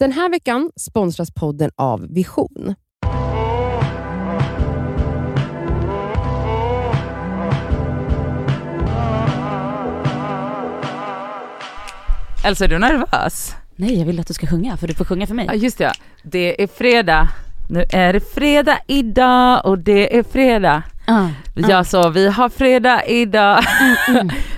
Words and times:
Den 0.00 0.12
här 0.12 0.28
veckan 0.30 0.70
sponsras 0.76 1.30
podden 1.34 1.70
av 1.76 2.06
Vision. 2.14 2.74
Elsa, 12.44 12.64
är 12.64 12.68
du 12.68 12.78
nervös? 12.78 13.54
Nej 13.76 13.98
jag 13.98 14.06
vill 14.06 14.20
att 14.20 14.26
du 14.26 14.34
ska 14.34 14.46
sjunga 14.46 14.76
för 14.76 14.88
du 14.88 14.94
får 14.94 15.04
sjunga 15.04 15.26
för 15.26 15.34
mig. 15.34 15.46
Ja 15.48 15.54
just 15.54 15.78
det, 15.78 15.92
det 16.22 16.62
är 16.62 16.66
fredag. 16.66 17.28
Nu 17.70 17.84
är 17.92 18.12
det 18.12 18.34
fredag 18.34 18.78
idag 18.86 19.66
och 19.66 19.78
det 19.78 20.18
är 20.18 20.22
fredag. 20.22 20.82
Ah, 21.06 21.28
Ja 21.54 21.84
så 21.84 22.08
vi 22.08 22.28
har 22.28 22.48
fredag 22.48 23.04
idag. 23.06 23.64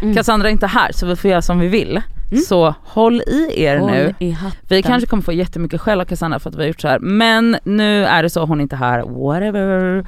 mm. 0.02 0.14
Cassandra 0.14 0.48
är 0.48 0.52
inte 0.52 0.66
här 0.66 0.92
så 0.92 1.06
vi 1.06 1.16
får 1.16 1.30
göra 1.30 1.42
som 1.42 1.58
vi 1.58 1.68
vill. 1.68 2.02
Mm. 2.32 2.42
Så 2.44 2.74
håll 2.84 3.20
i 3.26 3.62
er 3.64 3.76
Håll 3.78 3.90
nu. 3.90 4.14
i. 4.18 4.36
Vi 4.68 4.82
kanske 4.82 5.06
kommer 5.06 5.22
få 5.22 5.32
jättemycket 5.32 5.80
skäll 5.80 6.00
av 6.00 6.04
Cassandra 6.04 6.38
för 6.38 6.50
att 6.50 6.56
vi 6.56 6.60
har 6.60 6.66
gjort 6.66 6.80
så 6.80 6.88
här. 6.88 6.98
Men 6.98 7.56
nu 7.64 8.04
är 8.04 8.22
det 8.22 8.30
så, 8.30 8.44
hon 8.44 8.58
är 8.58 8.62
inte 8.62 8.76
här, 8.76 9.02
whatever. 9.02 10.06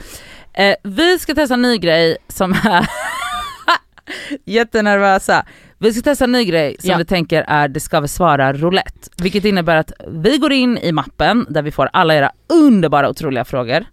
Eh, 0.53 0.75
vi 0.83 1.19
ska 1.19 1.35
testa 1.35 1.55
en 1.55 1.63
ny 1.63 1.79
grej 1.79 2.17
som 2.29 2.53
är 2.53 2.89
jättenervösa. 4.45 5.45
Vi 5.79 5.93
ska 5.93 6.03
testa 6.03 6.25
en 6.25 6.33
ny 6.33 6.45
grej 6.45 6.77
som 6.81 6.91
Ja. 6.91 6.97
vi 6.99 7.05
tänker 7.05 7.45
är 7.49 7.69
det 7.69 7.81
ska 7.81 8.01
vi 8.01 8.09
svara 8.09 8.53
roulette. 8.53 9.09
Vilket 9.23 9.45
innebär 9.45 9.77
att 9.77 9.93
vi 10.09 10.39
går 10.39 10.53
in 10.53 10.79
i 10.79 10.93
mappen 10.93 11.47
där 11.49 11.63
vi 11.63 11.71
får 11.71 11.89
alla 11.93 12.15
era 12.15 12.31
underbara 12.53 13.09
otroliga 13.09 13.45
frågor. 13.45 13.85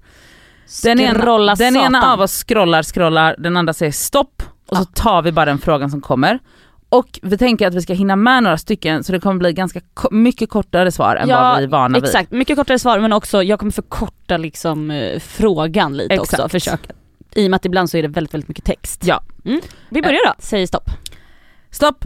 Den 0.84 1.00
ena, 1.00 1.56
den 1.56 1.78
ena 1.78 2.14
av 2.14 2.22
oss 2.22 2.44
scrollar, 2.44 2.84
scrollar, 2.84 3.36
den 3.38 3.58
andra 3.58 3.74
säger 3.74 3.92
stopp 3.92 4.44
och 4.70 4.78
så 4.78 4.86
tar 4.86 5.22
vi 5.22 5.32
bara 5.32 5.46
den 5.46 5.58
frågan 5.60 5.90
som 5.92 6.02
kommer. 6.02 6.40
Och 6.92 7.20
vi 7.22 7.38
tänker 7.38 7.68
att 7.68 7.74
vi 7.76 7.82
ska 7.82 7.94
hinna 7.94 8.16
med 8.16 8.44
några 8.44 8.58
stycken 8.58 9.04
så 9.04 9.12
det 9.12 9.20
kommer 9.20 9.40
bli 9.40 9.54
ganska 9.54 9.82
mycket 10.12 10.50
kortare 10.50 10.92
svar 10.92 11.16
än 11.16 11.28
vad 11.30 11.58
vi 11.58 11.64
är 11.64 11.68
vana 11.68 11.94
vid. 11.98 12.04
Exakt, 12.04 12.32
mycket 12.32 12.58
kortare 12.58 12.80
svar 12.80 13.00
men 13.00 13.14
också 13.14 13.44
jag 13.44 13.60
kommer 13.60 13.72
förkorta 13.72 14.38
liksom 14.38 14.92
eh, 14.92 15.20
frågan 15.20 15.98
lite 15.98 16.14
Exakt. 16.14 16.34
också, 16.34 16.50
försöka. 16.50 16.94
I 17.36 17.46
och 17.48 17.50
med 17.52 17.56
att 17.56 17.66
ibland 17.66 17.90
så 17.90 17.98
är 17.98 18.02
det 18.02 18.08
väldigt 18.08 18.34
väldigt 18.34 18.48
mycket 18.48 18.66
text. 18.66 19.04
Ja. 19.06 19.24
Mm. 19.46 19.62
Vi 19.90 20.02
börjar 20.02 20.28
då, 20.28 20.34
säg 20.40 20.68
stopp. 20.68 20.90
Stopp! 21.72 22.06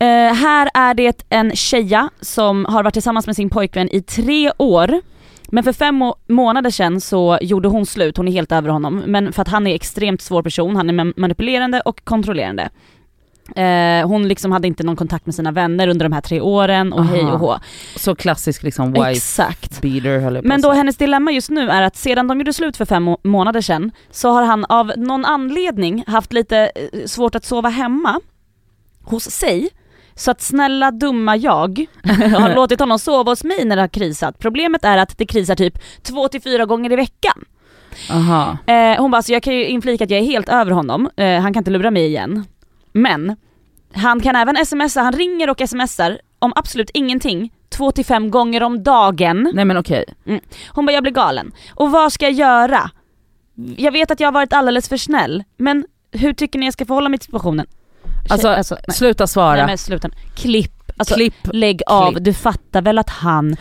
Eh, 0.00 0.06
här 0.34 0.70
är 0.74 0.94
det 0.94 1.24
en 1.28 1.56
tjeja 1.56 2.10
som 2.20 2.64
har 2.64 2.82
varit 2.82 2.94
tillsammans 2.94 3.26
med 3.26 3.36
sin 3.36 3.50
pojkvän 3.50 3.88
i 3.92 4.02
tre 4.02 4.52
år. 4.58 5.00
Men 5.50 5.64
för 5.64 5.72
fem 5.72 5.94
må- 5.94 6.16
månader 6.28 6.70
sedan 6.70 7.00
så 7.00 7.38
gjorde 7.42 7.68
hon 7.68 7.86
slut, 7.86 8.16
hon 8.16 8.28
är 8.28 8.32
helt 8.32 8.52
över 8.52 8.68
honom. 8.68 9.02
Men 9.06 9.32
för 9.32 9.42
att 9.42 9.48
han 9.48 9.66
är 9.66 9.74
extremt 9.74 10.22
svår 10.22 10.42
person, 10.42 10.76
han 10.76 10.88
är 10.90 10.94
ma- 10.94 11.14
manipulerande 11.16 11.80
och 11.80 12.04
kontrollerande. 12.04 12.68
Eh, 13.56 14.06
hon 14.08 14.28
liksom 14.28 14.52
hade 14.52 14.68
inte 14.68 14.82
någon 14.82 14.96
kontakt 14.96 15.26
med 15.26 15.34
sina 15.34 15.52
vänner 15.52 15.88
under 15.88 16.04
de 16.08 16.12
här 16.12 16.20
tre 16.20 16.40
åren 16.40 16.92
och 16.92 17.04
hej 17.04 17.20
Aha. 17.20 17.32
och 17.32 17.38
hå. 17.38 17.58
Så 17.96 18.14
klassisk 18.14 18.62
liksom 18.62 18.92
wife 18.92 19.10
Exakt. 19.10 19.80
beater 19.82 20.18
höll 20.18 20.34
jag 20.34 20.44
på 20.44 20.48
Men 20.48 20.60
då 20.62 20.72
hennes 20.72 20.96
dilemma 20.96 21.30
just 21.32 21.50
nu 21.50 21.70
är 21.70 21.82
att 21.82 21.96
sedan 21.96 22.28
de 22.28 22.38
gjorde 22.38 22.52
slut 22.52 22.76
för 22.76 22.84
fem 22.84 23.02
må- 23.02 23.18
månader 23.22 23.60
sedan 23.60 23.90
så 24.10 24.30
har 24.30 24.42
han 24.42 24.64
av 24.64 24.92
någon 24.96 25.24
anledning 25.24 26.04
haft 26.06 26.32
lite 26.32 26.58
eh, 26.74 27.04
svårt 27.06 27.34
att 27.34 27.44
sova 27.44 27.68
hemma 27.68 28.20
hos 29.04 29.24
sig. 29.24 29.68
Så 30.14 30.30
att 30.30 30.40
snälla 30.42 30.90
dumma 30.90 31.36
jag 31.36 31.86
har 32.38 32.54
låtit 32.54 32.80
honom 32.80 32.98
sova 32.98 33.32
hos 33.32 33.44
mig 33.44 33.64
när 33.64 33.76
det 33.76 33.82
har 33.82 33.88
krisat. 33.88 34.38
Problemet 34.38 34.84
är 34.84 34.98
att 34.98 35.18
det 35.18 35.26
krisar 35.26 35.54
typ 35.54 35.78
två 36.02 36.28
till 36.28 36.42
fyra 36.42 36.64
gånger 36.66 36.92
i 36.92 36.96
veckan. 36.96 37.44
Eh, 38.66 39.00
hon 39.02 39.10
bara, 39.10 39.22
så 39.22 39.32
jag 39.32 39.42
kan 39.42 39.54
ju 39.54 39.66
inflika 39.66 40.04
att 40.04 40.10
jag 40.10 40.20
är 40.20 40.24
helt 40.24 40.48
över 40.48 40.70
honom, 40.72 41.10
eh, 41.16 41.40
han 41.40 41.52
kan 41.54 41.60
inte 41.60 41.70
lura 41.70 41.90
mig 41.90 42.06
igen. 42.06 42.44
Men 43.02 43.36
han 43.94 44.20
kan 44.20 44.36
även 44.36 44.66
smsa, 44.66 45.00
han 45.02 45.12
ringer 45.12 45.50
och 45.50 45.68
smsar 45.68 46.18
om 46.38 46.52
absolut 46.56 46.90
ingenting, 46.94 47.52
två 47.68 47.90
till 47.92 48.04
fem 48.04 48.30
gånger 48.30 48.62
om 48.62 48.82
dagen. 48.82 49.50
Nej 49.54 49.64
men 49.64 49.76
okej. 49.76 50.04
Hon 50.68 50.86
bara, 50.86 50.92
jag 50.92 51.02
blir 51.02 51.12
galen. 51.12 51.52
Och 51.74 51.90
vad 51.90 52.12
ska 52.12 52.24
jag 52.24 52.32
göra? 52.32 52.90
Jag 53.76 53.92
vet 53.92 54.10
att 54.10 54.20
jag 54.20 54.26
har 54.26 54.32
varit 54.32 54.52
alldeles 54.52 54.88
för 54.88 54.96
snäll, 54.96 55.44
men 55.56 55.86
hur 56.12 56.32
tycker 56.32 56.58
ni 56.58 56.66
jag 56.66 56.72
ska 56.72 56.84
förhålla 56.86 57.08
mig 57.08 57.18
till 57.18 57.26
situationen? 57.26 57.66
Alltså, 58.30 58.48
nej. 58.48 58.96
sluta 58.96 59.26
svara. 59.26 59.56
nej 59.56 59.66
men 59.66 59.78
sluta. 59.78 60.08
Klipp, 60.36 60.90
alltså 60.96 61.14
Klipp. 61.14 61.34
lägg 61.52 61.82
av, 61.86 62.10
klipp. 62.12 62.24
du 62.24 62.34
fattar 62.34 62.82
väl 62.82 62.98
att 62.98 63.10
han 63.10 63.56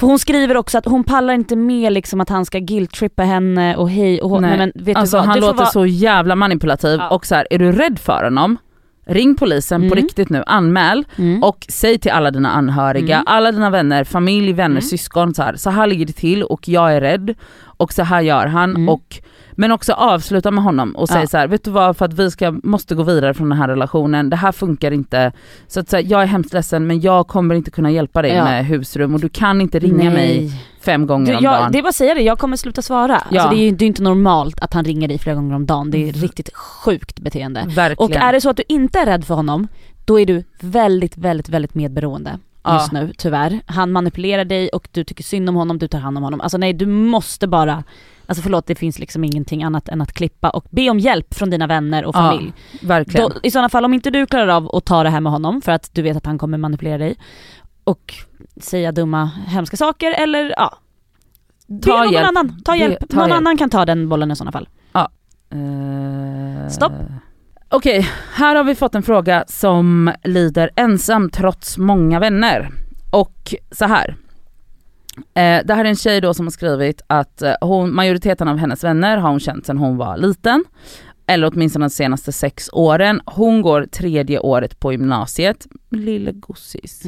för 0.00 0.06
hon 0.06 0.18
skriver 0.18 0.56
också 0.56 0.78
att 0.78 0.84
hon 0.86 1.04
pallar 1.04 1.34
inte 1.34 1.56
med 1.56 1.92
liksom 1.92 2.20
att 2.20 2.28
han 2.28 2.46
ska 2.46 2.58
guilt-trippa 2.58 3.22
henne 3.22 3.76
och 3.76 3.90
hej 3.90 4.20
och 4.22 4.30
hå. 4.30 4.40
Nej. 4.40 4.50
Nej. 4.50 4.58
men 4.74 4.84
vet 4.84 4.96
Alltså 4.96 5.16
du 5.16 5.20
vad? 5.20 5.26
han 5.26 5.34
Du 5.34 5.40
låter 5.40 5.56
vara- 5.58 5.66
så 5.66 5.86
jävla 5.86 6.34
manipulativ 6.36 7.00
Ja. 7.00 7.08
och 7.08 7.26
så 7.26 7.34
här, 7.34 7.46
är 7.50 7.58
du 7.58 7.72
rädd 7.72 7.98
för 7.98 8.24
honom? 8.24 8.58
Ring 9.06 9.34
polisen 9.36 9.80
på 9.80 9.86
Mm. 9.94 9.96
riktigt 9.96 10.30
nu, 10.30 10.42
anmäl 10.46 11.04
Mm. 11.18 11.42
och 11.42 11.66
säg 11.68 11.98
till 11.98 12.10
alla 12.10 12.30
dina 12.30 12.50
anhöriga, 12.50 13.14
Mm. 13.14 13.24
alla 13.26 13.52
dina 13.52 13.70
vänner, 13.70 14.04
familj, 14.04 14.52
vänner, 14.52 14.70
Mm. 14.70 14.82
syskon 14.82 15.34
så 15.34 15.42
här, 15.42 15.56
så 15.56 15.70
här 15.70 15.86
ligger 15.86 16.06
det 16.06 16.12
till 16.12 16.42
och 16.42 16.68
jag 16.68 16.92
är 16.96 17.00
rädd 17.00 17.34
och 17.82 17.92
så 17.92 18.02
här 18.02 18.20
gör 18.20 18.46
han 18.46 18.70
Mm. 18.70 18.88
och 18.88 19.20
men 19.54 19.72
också 19.72 19.92
avsluta 19.92 20.50
med 20.50 20.64
honom 20.64 20.96
och 20.96 21.08
säga 21.08 21.20
Ja. 21.20 21.26
så 21.26 21.36
här, 21.36 21.48
vet 21.48 21.64
du 21.64 21.70
vad 21.70 21.96
för 21.96 22.04
att 22.04 22.12
vi 22.14 22.30
ska, 22.30 22.50
måste 22.62 22.94
gå 22.94 23.02
vidare 23.02 23.34
från 23.34 23.48
den 23.48 23.58
här 23.58 23.68
relationen, 23.68 24.30
det 24.30 24.36
här 24.36 24.52
funkar 24.52 24.90
inte. 24.90 25.32
Så 25.66 25.80
att 25.80 25.92
här, 25.92 26.04
jag 26.06 26.22
är 26.22 26.26
hemskt 26.26 26.52
ledsen 26.52 26.86
men 26.86 27.00
jag 27.00 27.26
kommer 27.28 27.54
inte 27.54 27.70
kunna 27.70 27.90
hjälpa 27.90 28.22
dig 28.22 28.30
Ja. 28.32 28.44
med 28.44 28.66
husrum 28.66 29.14
och 29.14 29.20
du 29.20 29.28
kan 29.28 29.60
inte 29.60 29.78
ringa 29.78 29.96
Nej. 30.04 30.12
mig 30.12 30.50
fem 30.84 31.06
gånger 31.06 31.32
Du, 31.32 31.38
om 31.38 31.44
jag, 31.44 31.54
dagen. 31.54 31.72
det 31.72 31.78
är 31.78 31.82
bara 31.82 31.88
att 31.88 31.94
säga 31.94 32.14
det, 32.14 32.20
jag 32.22 32.38
kommer 32.38 32.56
sluta 32.56 32.82
svara. 32.82 33.22
Ja. 33.30 33.40
Alltså 33.42 33.56
det 33.56 33.62
är 33.68 33.72
det 33.72 33.84
är 33.84 33.86
inte 33.86 34.02
normalt 34.02 34.60
att 34.60 34.74
han 34.74 34.84
ringer 34.84 35.08
dig 35.08 35.18
flera 35.18 35.36
gånger 35.36 35.54
om 35.56 35.66
dagen, 35.66 35.90
det 35.90 36.08
är 36.08 36.12
riktigt 36.12 36.54
sjukt 36.56 37.20
beteende. 37.20 37.64
Verkligen. 37.68 38.10
Och 38.10 38.22
är 38.28 38.32
det 38.32 38.40
så 38.40 38.50
att 38.50 38.56
du 38.56 38.62
inte 38.68 38.98
är 38.98 39.06
rädd 39.06 39.24
för 39.24 39.34
honom, 39.34 39.68
då 40.04 40.20
är 40.20 40.26
du 40.26 40.44
väldigt, 40.60 41.16
väldigt, 41.16 41.48
väldigt 41.48 41.74
medberoende. 41.74 42.38
Just 42.68 42.92
nu 42.92 43.12
tyvärr. 43.18 43.60
Han 43.66 43.92
manipulerar 43.92 44.44
dig 44.44 44.68
och 44.68 44.88
du 44.92 45.04
tycker 45.04 45.24
synd 45.24 45.48
om 45.48 45.54
honom, 45.54 45.78
du 45.78 45.88
tar 45.88 45.98
hand 45.98 46.16
om 46.16 46.24
honom. 46.24 46.40
Alltså 46.40 46.58
nej, 46.58 46.72
du 46.72 46.86
måste 46.86 47.48
bara, 47.48 47.84
alltså 48.26 48.42
förlåt 48.42 48.66
det 48.66 48.74
finns 48.74 48.98
liksom 48.98 49.24
ingenting 49.24 49.62
annat 49.62 49.88
än 49.88 50.00
att 50.02 50.12
klippa 50.12 50.50
och 50.50 50.64
be 50.70 50.90
om 50.90 50.98
hjälp 50.98 51.34
från 51.34 51.50
dina 51.50 51.66
vänner 51.66 52.04
och 52.04 52.16
Ja, 52.16 52.20
familj. 52.30 52.52
Verkligen. 52.82 53.28
Då, 53.30 53.34
I 53.42 53.50
sådana 53.50 53.68
fall 53.68 53.84
om 53.84 53.94
inte 53.94 54.10
du 54.10 54.26
klarar 54.26 54.48
av 54.48 54.76
att 54.76 54.84
ta 54.84 55.02
det 55.02 55.10
här 55.10 55.20
med 55.20 55.32
honom 55.32 55.60
för 55.62 55.72
att 55.72 55.94
du 55.94 56.02
vet 56.02 56.16
att 56.16 56.26
han 56.26 56.38
kommer 56.38 56.58
manipulera 56.58 56.98
dig 56.98 57.16
och 57.84 58.14
säga 58.60 58.92
dumma 58.92 59.24
hemska 59.46 59.76
saker 59.76 60.10
eller 60.12 60.54
ja. 60.56 60.78
Be 61.66 61.82
Ta 61.82 61.98
någon 62.04 62.12
hjälp. 62.12 62.28
annan, 62.28 62.62
ta 62.64 62.72
Be- 62.72 62.78
hjälp. 62.78 62.98
ta 63.08 63.16
någon 63.16 63.28
hjälp. 63.28 63.38
annan 63.38 63.56
kan 63.58 63.70
ta 63.70 63.84
den 63.84 64.08
bollen 64.08 64.30
i 64.30 64.36
sådana 64.36 64.52
fall. 64.52 64.68
Eh, 65.50 66.68
Stopp. 66.68 66.92
Okej, 67.74 68.08
här 68.32 68.56
har 68.56 68.64
vi 68.64 68.74
fått 68.74 68.94
en 68.94 69.02
fråga 69.02 69.44
som 69.48 70.12
lyder 70.24 70.70
ensam 70.76 71.30
trots 71.30 71.78
många 71.78 72.20
vänner. 72.20 72.70
Och 73.10 73.54
så 73.70 73.84
här. 73.84 74.16
Eh, 75.16 75.66
det 75.66 75.74
här 75.74 75.84
är 75.84 75.88
en 75.88 75.96
tjej 75.96 76.20
då 76.20 76.34
som 76.34 76.46
har 76.46 76.50
skrivit 76.50 77.02
att 77.06 77.42
eh, 77.42 77.54
hon, 77.60 77.94
majoriteten 77.94 78.48
av 78.48 78.56
hennes 78.56 78.84
vänner 78.84 79.16
har 79.16 79.30
hon 79.30 79.40
känt 79.40 79.66
sedan 79.66 79.78
hon 79.78 79.96
var 79.96 80.16
liten. 80.16 80.64
Eller 81.26 81.50
åtminstone 81.52 81.84
de 81.84 81.90
senaste 81.90 82.32
sex 82.32 82.70
åren. 82.72 83.20
Hon 83.26 83.62
går 83.62 83.86
tredje 83.86 84.38
året 84.38 84.80
på 84.80 84.92
gymnasiet. 84.92 85.66
Lille 85.90 86.32
gossis. 86.32 87.02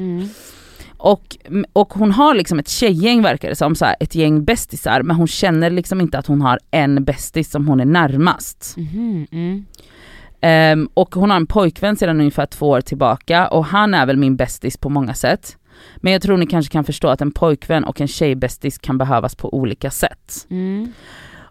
Och, 0.97 1.37
och 1.73 1.95
hon 1.95 2.13
har 2.13 2.35
liksom 2.35 2.59
ett 2.59 2.69
tjejgäng 2.69 3.23
verkar 3.23 3.49
det 3.49 3.57
som, 3.57 3.75
så 3.75 3.85
här, 3.85 3.97
ett 4.01 4.15
gäng 4.15 4.45
bästisar 4.45 5.03
men 5.03 5.17
hon 5.17 5.27
känner 5.27 5.71
liksom 5.71 6.01
inte 6.01 6.19
att 6.19 6.27
hon 6.27 6.41
har 6.41 6.59
en 6.71 7.05
bästis 7.05 7.51
som 7.51 7.69
hon 7.69 7.81
är 7.81 7.85
närmast. 7.85 8.75
Mhm, 8.77 9.27
mm. 9.31 9.65
Ehm, 10.47 10.89
och 10.95 11.15
hon 11.15 11.31
har 11.31 11.37
en 11.37 11.47
pojkvän 11.47 11.97
sedan 11.97 12.21
ungefär 12.21 12.47
två 12.47 12.69
år 12.69 12.81
tillbaka 12.81 13.49
och 13.49 13.65
han 13.65 13.95
är 13.95 14.07
väl 14.07 14.17
min 14.17 14.37
bästis 14.37 14.77
på 14.77 14.89
många 14.89 15.15
sätt. 15.15 15.57
Men 15.97 16.13
jag 16.13 16.23
tror 16.23 16.37
ni 16.37 16.47
kanske 16.47 16.73
kan 16.73 16.85
förstå 16.85 17.09
att 17.09 17.21
en 17.21 17.31
pojkvän 17.31 17.85
och 17.85 18.01
en 18.01 18.09
tjejbästis 18.09 18.79
kan 18.79 18.99
behövas 18.99 19.35
på 19.35 19.55
olika 19.55 19.91
sätt. 19.91 20.47
Mm. 20.51 20.93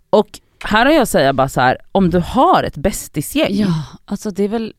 Och 0.09 0.39
här 0.63 0.85
har 0.85 0.93
jag 0.93 1.01
att 1.01 1.09
säga 1.09 1.33
bara 1.33 1.49
så 1.49 1.61
här, 1.61 1.77
om 1.91 2.09
du 2.09 2.19
har 2.19 2.63
ett 2.63 2.77
bästisgäng. 2.77 3.55
Ja, 3.55 3.83
alltså 4.05 4.31
det 4.31 4.43
är 4.43 4.47
väl 4.47 4.73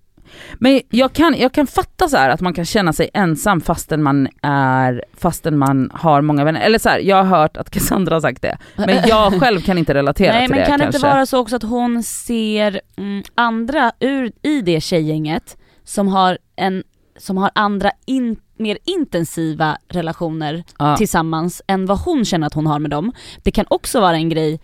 Men 0.55 0.81
jag 0.91 1.13
kan, 1.13 1.35
jag 1.39 1.53
kan 1.53 1.67
fatta 1.67 2.09
så 2.09 2.17
här 2.17 2.31
att 2.31 2.41
man 2.41 2.55
kan 2.55 2.65
känna 2.65 2.93
sig 2.93 3.11
ensam 3.15 3.61
fastän 3.61 4.03
man 4.03 4.29
är, 4.43 5.05
fastän 5.17 5.59
man 5.59 5.91
har 5.95 6.21
många 6.21 6.45
vänner. 6.45 6.61
Eller 6.61 6.79
så 6.79 6.89
här, 6.89 6.99
jag 6.99 7.25
har 7.25 7.39
hört 7.39 7.57
att 7.57 7.71
Cassandra 7.71 8.15
har 8.15 8.21
sagt 8.21 8.43
det. 8.43 8.59
Men 8.77 8.99
jag 9.07 9.33
själv 9.41 9.61
kan 9.61 9.79
inte 9.79 9.95
relatera 9.95 10.33
Nej 10.33 10.47
till 10.47 10.51
men 10.51 10.59
det 10.61 10.67
kan 10.67 10.79
det 10.79 10.85
kanske. 10.85 10.99
inte 10.99 11.09
vara 11.09 11.27
så 11.27 11.39
också 11.39 11.57
att 11.57 11.63
hon 11.63 12.03
ser 12.03 12.81
mm, 12.97 13.23
andra 13.35 13.93
ur, 14.01 14.33
i 14.43 14.61
det 14.61 14.81
tjejgänget 14.81 15.57
som 15.85 16.09
har, 16.09 16.39
en, 16.57 16.83
som 17.19 17.37
har 17.37 17.51
andra 17.55 17.91
in, 18.07 18.37
mer 18.57 18.79
intensiva 18.85 19.77
relationer 19.89 20.65
ja. 20.79 20.97
tillsammans 20.97 21.63
än 21.67 21.87
vad 21.87 21.99
hon 21.99 22.25
känner 22.25 22.47
att 22.47 22.55
hon 22.55 22.67
har 22.67 22.79
med 22.79 22.91
dem. 22.91 23.13
Det 23.43 23.51
kan 23.51 23.65
också 23.69 24.01
vara 24.01 24.17
en 24.17 24.29
grej 24.29 24.61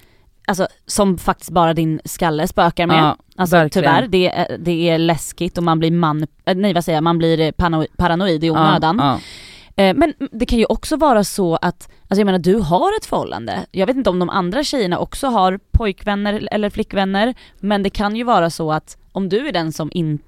Alltså 0.47 0.67
som 0.87 1.19
faktiskt 1.19 1.51
bara 1.51 1.75
din 1.75 2.01
skalle 2.05 2.47
spökar 2.49 2.87
med. 2.87 2.99
Ja, 2.99 3.17
alltså 3.37 3.57
verkligen. 3.57 3.85
tyvärr, 3.85 4.07
det 4.09 4.31
är, 4.31 4.59
det 4.59 4.91
är 4.91 4.99
läskigt 4.99 5.59
och 5.59 5.65
man 5.65 5.79
blir 5.79 5.91
man, 5.91 6.27
eh, 6.45 6.57
nej 6.57 6.75
vad 6.75 6.85
säger 6.85 6.97
jag, 6.97 7.05
man 7.05 7.19
blir 7.19 7.41
eh, 7.41 7.51
pano, 7.51 7.87
paranoid 7.97 8.45
i 8.45 8.51
onödan. 8.51 8.97
Ja, 9.03 9.19
Eh, 9.81 9.95
Men 9.95 10.15
det 10.33 10.47
kan 10.47 10.59
ju 10.59 10.65
också 10.65 10.97
vara 10.97 11.25
så 11.25 11.55
att, 11.57 11.89
alltså 12.09 12.21
jag 12.21 12.25
menar 12.27 12.39
du 12.39 12.55
har 12.57 12.97
ett 12.97 13.07
förhållande. 13.07 13.67
Jag 13.71 13.87
vet 13.87 13.97
inte 13.97 14.11
om 14.11 14.19
de 14.19 14.31
andra 14.31 14.65
tjejerna 14.65 14.99
också 14.99 15.27
har 15.27 15.61
pojkvänner 15.71 16.49
eller 16.51 16.71
flickvänner, 16.71 17.35
men 17.61 17.83
det 17.83 17.91
kan 17.91 18.17
ju 18.17 18.25
vara 18.25 18.51
så 18.51 18.73
att 18.73 18.97
om 19.13 19.29
du 19.29 19.49
är 19.49 19.53
den 19.53 19.73
som, 19.73 19.91
in, 19.95 20.19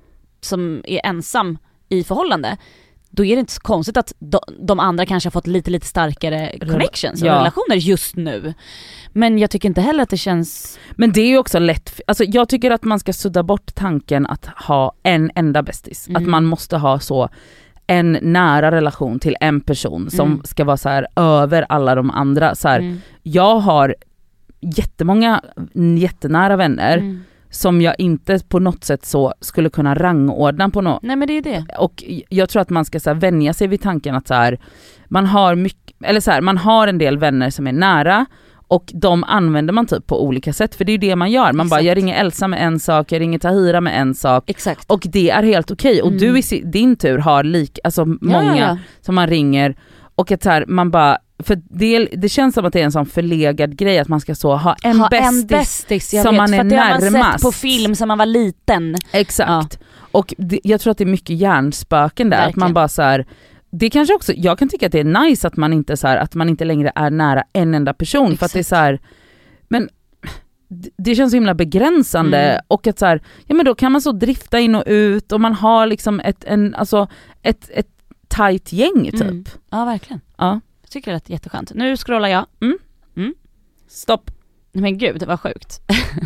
som 0.41 0.82
är 0.85 1.00
ensam 1.06 1.59
i 1.88 2.05
förhållande, 2.05 2.56
då 3.14 3.25
är 3.25 3.37
det 3.37 3.41
inte 3.41 3.53
så 3.53 3.61
konstigt 3.61 3.97
att 3.97 4.12
de, 4.19 4.38
de 4.61 4.81
andra 4.81 5.06
kanske 5.06 5.26
har 5.26 5.31
fått 5.32 5.47
lite 5.47 5.70
lite 5.70 5.87
starkare 5.87 6.59
connections 6.59 7.23
och 7.23 7.29
Ja. 7.29 7.35
relationer 7.38 7.76
just 7.76 8.17
nu. 8.17 8.55
Men 9.12 9.38
jag 9.38 9.50
tycker 9.50 9.69
inte 9.69 9.81
heller 9.81 10.03
att 10.03 10.09
det 10.11 10.17
känns... 10.17 10.79
Men 10.91 11.12
det 11.12 11.20
är 11.20 11.29
ju 11.29 11.38
också 11.38 11.59
lätt, 11.59 12.00
alltså 12.06 12.25
jag 12.25 12.49
tycker 12.49 12.70
att 12.70 12.85
man 12.85 12.99
ska 13.00 13.12
sudda 13.12 13.43
bort 13.43 13.75
tanken 13.75 14.26
att 14.26 14.47
ha 14.47 14.93
en 15.03 15.31
enda 15.35 15.62
bästis. 15.62 16.09
Mm. 16.09 16.23
Att 16.23 16.29
man 16.29 16.44
måste 16.44 16.76
ha 16.76 17.00
så 17.00 17.29
en 17.87 18.19
nära 18.23 18.70
relation 18.70 19.19
till 19.19 19.37
en 19.41 19.61
person 19.61 20.11
som 20.11 20.29
Mm. 20.32 20.44
ska 20.44 20.64
vara 20.64 20.76
så 20.76 20.88
här 20.88 21.06
över 21.17 21.67
alla 21.69 21.94
de 21.94 22.11
andra. 22.11 22.55
Så 22.55 22.69
här, 22.69 22.79
Mm. 22.81 23.00
Jag 23.23 23.59
har 23.59 23.94
jättemånga 24.61 25.43
jättenära 25.99 26.56
vänner 26.56 26.99
Mm. 26.99 27.25
Som 27.52 27.81
jag 27.81 27.94
inte 27.99 28.38
på 28.49 28.58
något 28.58 28.84
sätt 28.84 29.04
så 29.04 29.34
skulle 29.40 29.70
kunna 29.70 29.94
rangordna 29.94 30.70
på 30.70 30.81
något. 30.81 31.02
Nej 31.02 31.16
men 31.16 31.28
det 31.28 31.38
är 31.38 31.43
det. 31.43 31.64
Och 31.78 32.04
jag 32.28 32.49
tror 32.49 32.62
att 32.62 32.70
man 32.70 32.84
ska 32.84 33.00
så 33.00 33.10
här, 33.10 33.14
vänja 33.14 33.52
sig 33.54 33.66
vid 33.69 33.82
tanken 33.82 34.14
att 34.14 34.26
så 34.28 34.34
här, 34.34 34.58
man 35.08 35.26
har 35.26 35.54
mycket, 35.54 35.96
eller 36.04 36.20
så 36.20 36.31
här, 36.31 36.40
man 36.40 36.58
har 36.58 36.88
en 36.88 36.99
del 36.99 37.19
vänner 37.19 37.50
som 37.50 37.66
är 37.66 37.72
nära 37.72 38.26
och 38.69 38.90
de 38.94 39.25
använder 39.25 39.72
man 39.72 39.87
typ 39.87 40.06
på 40.06 40.25
olika 40.25 40.52
sätt 40.52 40.75
för 40.75 40.84
det 40.84 40.90
är 40.90 40.94
ju 40.94 40.99
det 40.99 41.16
man 41.16 41.31
gör. 41.31 41.52
Man 41.52 41.69
bara, 41.69 41.76
Exakt. 41.81 41.87
jag 41.87 41.96
ringer 41.96 42.20
Elsa 42.20 42.49
med 42.49 42.66
en 42.66 42.81
sak, 42.81 43.12
jag 43.12 43.20
ringer 43.20 43.38
Tahira 43.38 43.81
med 43.81 44.00
en 44.00 44.14
sak 44.14 44.44
Exakt. 44.50 44.90
och 44.90 45.06
det 45.12 45.31
är 45.31 45.43
helt 45.43 45.70
okej. 45.70 46.02
Och 46.02 46.08
Mm. 46.08 46.20
du 46.20 46.38
i 46.38 46.62
din 46.64 46.96
tur 46.96 47.19
har 47.19 47.44
lik, 47.44 47.78
alltså 47.84 48.04
många 48.04 48.44
Ja, 48.44 48.66
ja, 48.69 48.78
som 49.00 49.14
man 49.14 49.26
ringer 49.26 49.76
och 50.14 50.32
att 50.32 50.43
så 50.43 50.50
här, 50.50 50.64
man 50.69 50.91
bara, 50.91 51.19
för 51.38 51.59
det, 51.70 51.99
det 52.12 52.29
känns 52.29 52.55
som 52.55 52.64
att 52.64 52.73
det 52.73 52.81
är 52.81 52.85
en 52.85 52.93
sån 52.93 53.06
förlegad 53.06 53.76
grej 53.76 53.99
att 53.99 54.09
man 54.09 54.20
ska 54.20 54.35
så 54.35 54.56
ha 54.56 54.76
en 54.82 55.00
ha 55.00 55.09
en 55.09 55.47
bästis. 55.47 56.11
som 56.11 56.23
vet, 56.23 56.35
man 56.35 56.49
för 56.49 56.55
är 56.56 56.61
att 56.61 56.69
det 56.70 56.76
har 56.76 56.91
man 56.91 57.00
sett 57.00 57.12
närmast. 57.12 57.44
på 57.44 57.53
film 57.53 57.94
sen 57.94 58.09
man 58.09 58.19
var 58.19 58.26
liten. 58.26 58.97
Exakt. 59.12 59.79
Och 60.12 60.35
det, 60.38 60.61
jag 60.64 60.81
tror 60.81 60.91
att 60.91 60.99
det 60.99 61.05
är 61.05 61.06
mycket 61.06 61.37
hjärnspöken 61.37 62.31
där, 62.31 62.49
att 62.49 62.56
man 62.56 62.73
bara 62.75 62.88
så 62.88 63.03
här. 63.03 63.26
Det 63.70 63.91
kanske 63.91 64.14
också, 64.14 64.32
jag 64.37 64.59
kan 64.59 64.69
tycka 64.69 64.87
att 64.87 64.93
det 64.93 65.00
är 65.00 65.25
nice 65.29 65.47
att 65.47 65.56
man 65.56 65.73
inte 65.73 65.97
så 65.97 66.06
här, 66.09 66.17
att 66.17 66.35
man 66.35 66.49
inte 66.49 66.64
längre 66.64 66.93
är 66.94 67.11
nära 67.11 67.44
en 67.53 67.75
enda 67.75 67.94
person 67.94 68.37
för 68.37 68.47
att 68.47 68.53
det 68.53 68.59
är 68.59 68.61
Exakt. 68.61 68.69
så 68.69 68.76
här, 68.76 69.00
men 69.69 69.88
det- 70.69 70.91
det 70.99 71.14
känns 71.14 71.31
så 71.32 71.37
himla 71.37 71.55
begränsande 71.55 72.38
Mm. 72.38 72.62
och 72.69 72.87
att 72.87 72.99
så 72.99 73.06
här, 73.06 73.23
ja 73.47 73.55
men 73.55 73.67
då 73.67 73.75
kan 73.75 73.93
man 73.93 74.00
så 74.03 74.12
drifta 74.12 74.61
in 74.61 74.75
och 74.75 74.82
ut 74.87 75.32
och 75.32 75.41
man 75.41 75.53
har 75.55 75.87
liksom 75.87 76.20
ett, 76.20 76.44
en, 76.44 76.75
alltså 76.75 77.09
ett, 77.43 77.70
ett 77.75 77.88
tight 78.37 78.73
gäng 78.73 79.11
typ. 79.11 79.20
Mm. 79.20 79.44
Ja 79.70 79.84
verkligen. 79.84 80.20
Ja. 80.37 80.61
Jag 80.82 80.90
tycker 80.90 81.11
det 81.11 81.17
lät 81.17 81.29
jätteskönt. 81.29 81.73
Nu 81.75 81.96
scrollar 81.96 82.29
jag. 82.29 82.46
Stopp, 83.88 84.31
Nej 84.31 84.41
men 84.74 84.98
gud, 84.98 85.19
det 85.20 85.26
var 85.26 85.36
sjukt. 85.36 85.80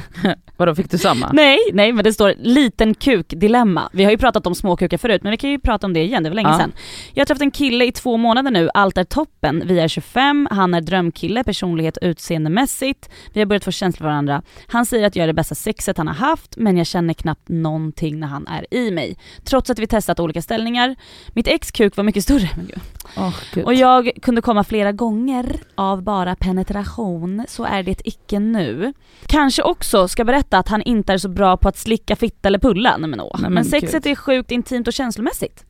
vadå 0.57 0.75
fick 0.75 0.91
du 0.91 0.99
samma? 0.99 1.31
Nej, 1.33 1.59
nej 1.73 1.93
men 1.93 2.05
det 2.05 2.13
står 2.13 2.35
liten 2.39 2.95
kuk 2.95 3.27
dilemma. 3.29 3.89
Vi 3.93 4.05
har 4.05 4.11
ju 4.11 4.19
pratat 4.19 4.47
om 4.47 4.55
småkukar 4.55 4.99
förut 4.99 5.23
men 5.23 5.31
vi 5.31 5.37
kan 5.37 5.51
ju 5.51 5.59
prata 5.59 5.87
om 5.87 5.93
det 5.93 6.01
igen, 6.05 6.23
det 6.23 6.31
var 6.31 6.35
länge 6.35 6.49
Ja. 6.49 6.59
sedan. 6.59 6.73
Jag 7.15 7.21
har 7.21 7.27
träffat 7.27 7.43
en 7.43 7.51
kille 7.51 7.85
i 7.85 7.93
två 7.93 8.17
månader 8.17 8.51
nu, 8.51 8.71
allt 8.75 8.99
är 8.99 9.05
toppen. 9.05 9.63
Vi 9.67 9.81
är 9.81 9.89
25, 9.89 10.49
han 10.51 10.75
är 10.75 10.81
drömkille, 10.81 11.45
personlighet 11.45 11.99
utseendemässigt. 12.03 13.11
Vi 13.33 13.41
har 13.41 13.47
börjat 13.47 13.65
få 13.65 13.71
känslor 13.71 13.99
för 14.05 14.05
varandra. 14.11 14.43
Han 14.67 14.87
säger 14.87 15.07
att 15.07 15.17
jag 15.17 15.23
är 15.23 15.27
det 15.27 15.35
bästa 15.35 15.55
sexet 15.55 15.99
han 15.99 16.07
har 16.07 16.15
haft 16.15 16.57
men 16.57 16.77
jag 16.77 16.87
känner 16.87 17.15
knappt 17.15 17.49
någonting 17.49 18.21
när 18.21 18.27
han 18.27 18.47
är 18.47 18.75
i 18.75 18.91
mig. 18.91 19.17
Trots 19.45 19.71
att 19.71 19.79
vi 19.79 19.87
testat 19.87 20.21
olika 20.21 20.43
ställningar. 20.43 20.97
Mitt 21.33 21.49
ex 21.49 21.71
kuk 21.71 21.97
var 21.97 22.05
mycket 22.05 22.23
större. 22.23 22.51
Men 22.57 22.67
gud. 22.67 22.81
Åh, 23.17 23.35
Gud. 23.55 23.65
Och 23.65 23.75
jag 23.75 24.11
kunde 24.23 24.43
komma 24.43 24.65
flera 24.65 24.93
gånger 24.93 25.57
av 25.75 26.03
bara 26.03 26.35
penetration, 26.37 27.45
så 27.49 27.65
är 27.65 27.83
det 27.83 28.01
icke 28.09 28.36
nu. 28.41 28.93
Kanske 29.27 29.63
också 29.63 30.09
ska 30.09 30.25
berätta 30.25 30.59
att 30.59 30.69
han 30.69 30.83
inte 30.83 31.13
är 31.13 31.19
så 31.19 31.29
bra 31.29 31.57
på 31.57 31.69
att 31.69 31.77
slicka 31.77 32.17
fitta 32.17 32.49
eller 32.49 32.59
pulla, 32.59 32.97
nej 32.97 33.11
men 33.11 33.21
åh. 33.21 33.41
Men 33.41 33.53
men 33.53 33.65
sexet 33.65 34.05
gud. 34.05 34.13
är 34.13 34.15
sjukt 34.17 34.51
intimt 34.51 34.87
och 34.89 34.93
känslomässigt. 34.93 35.65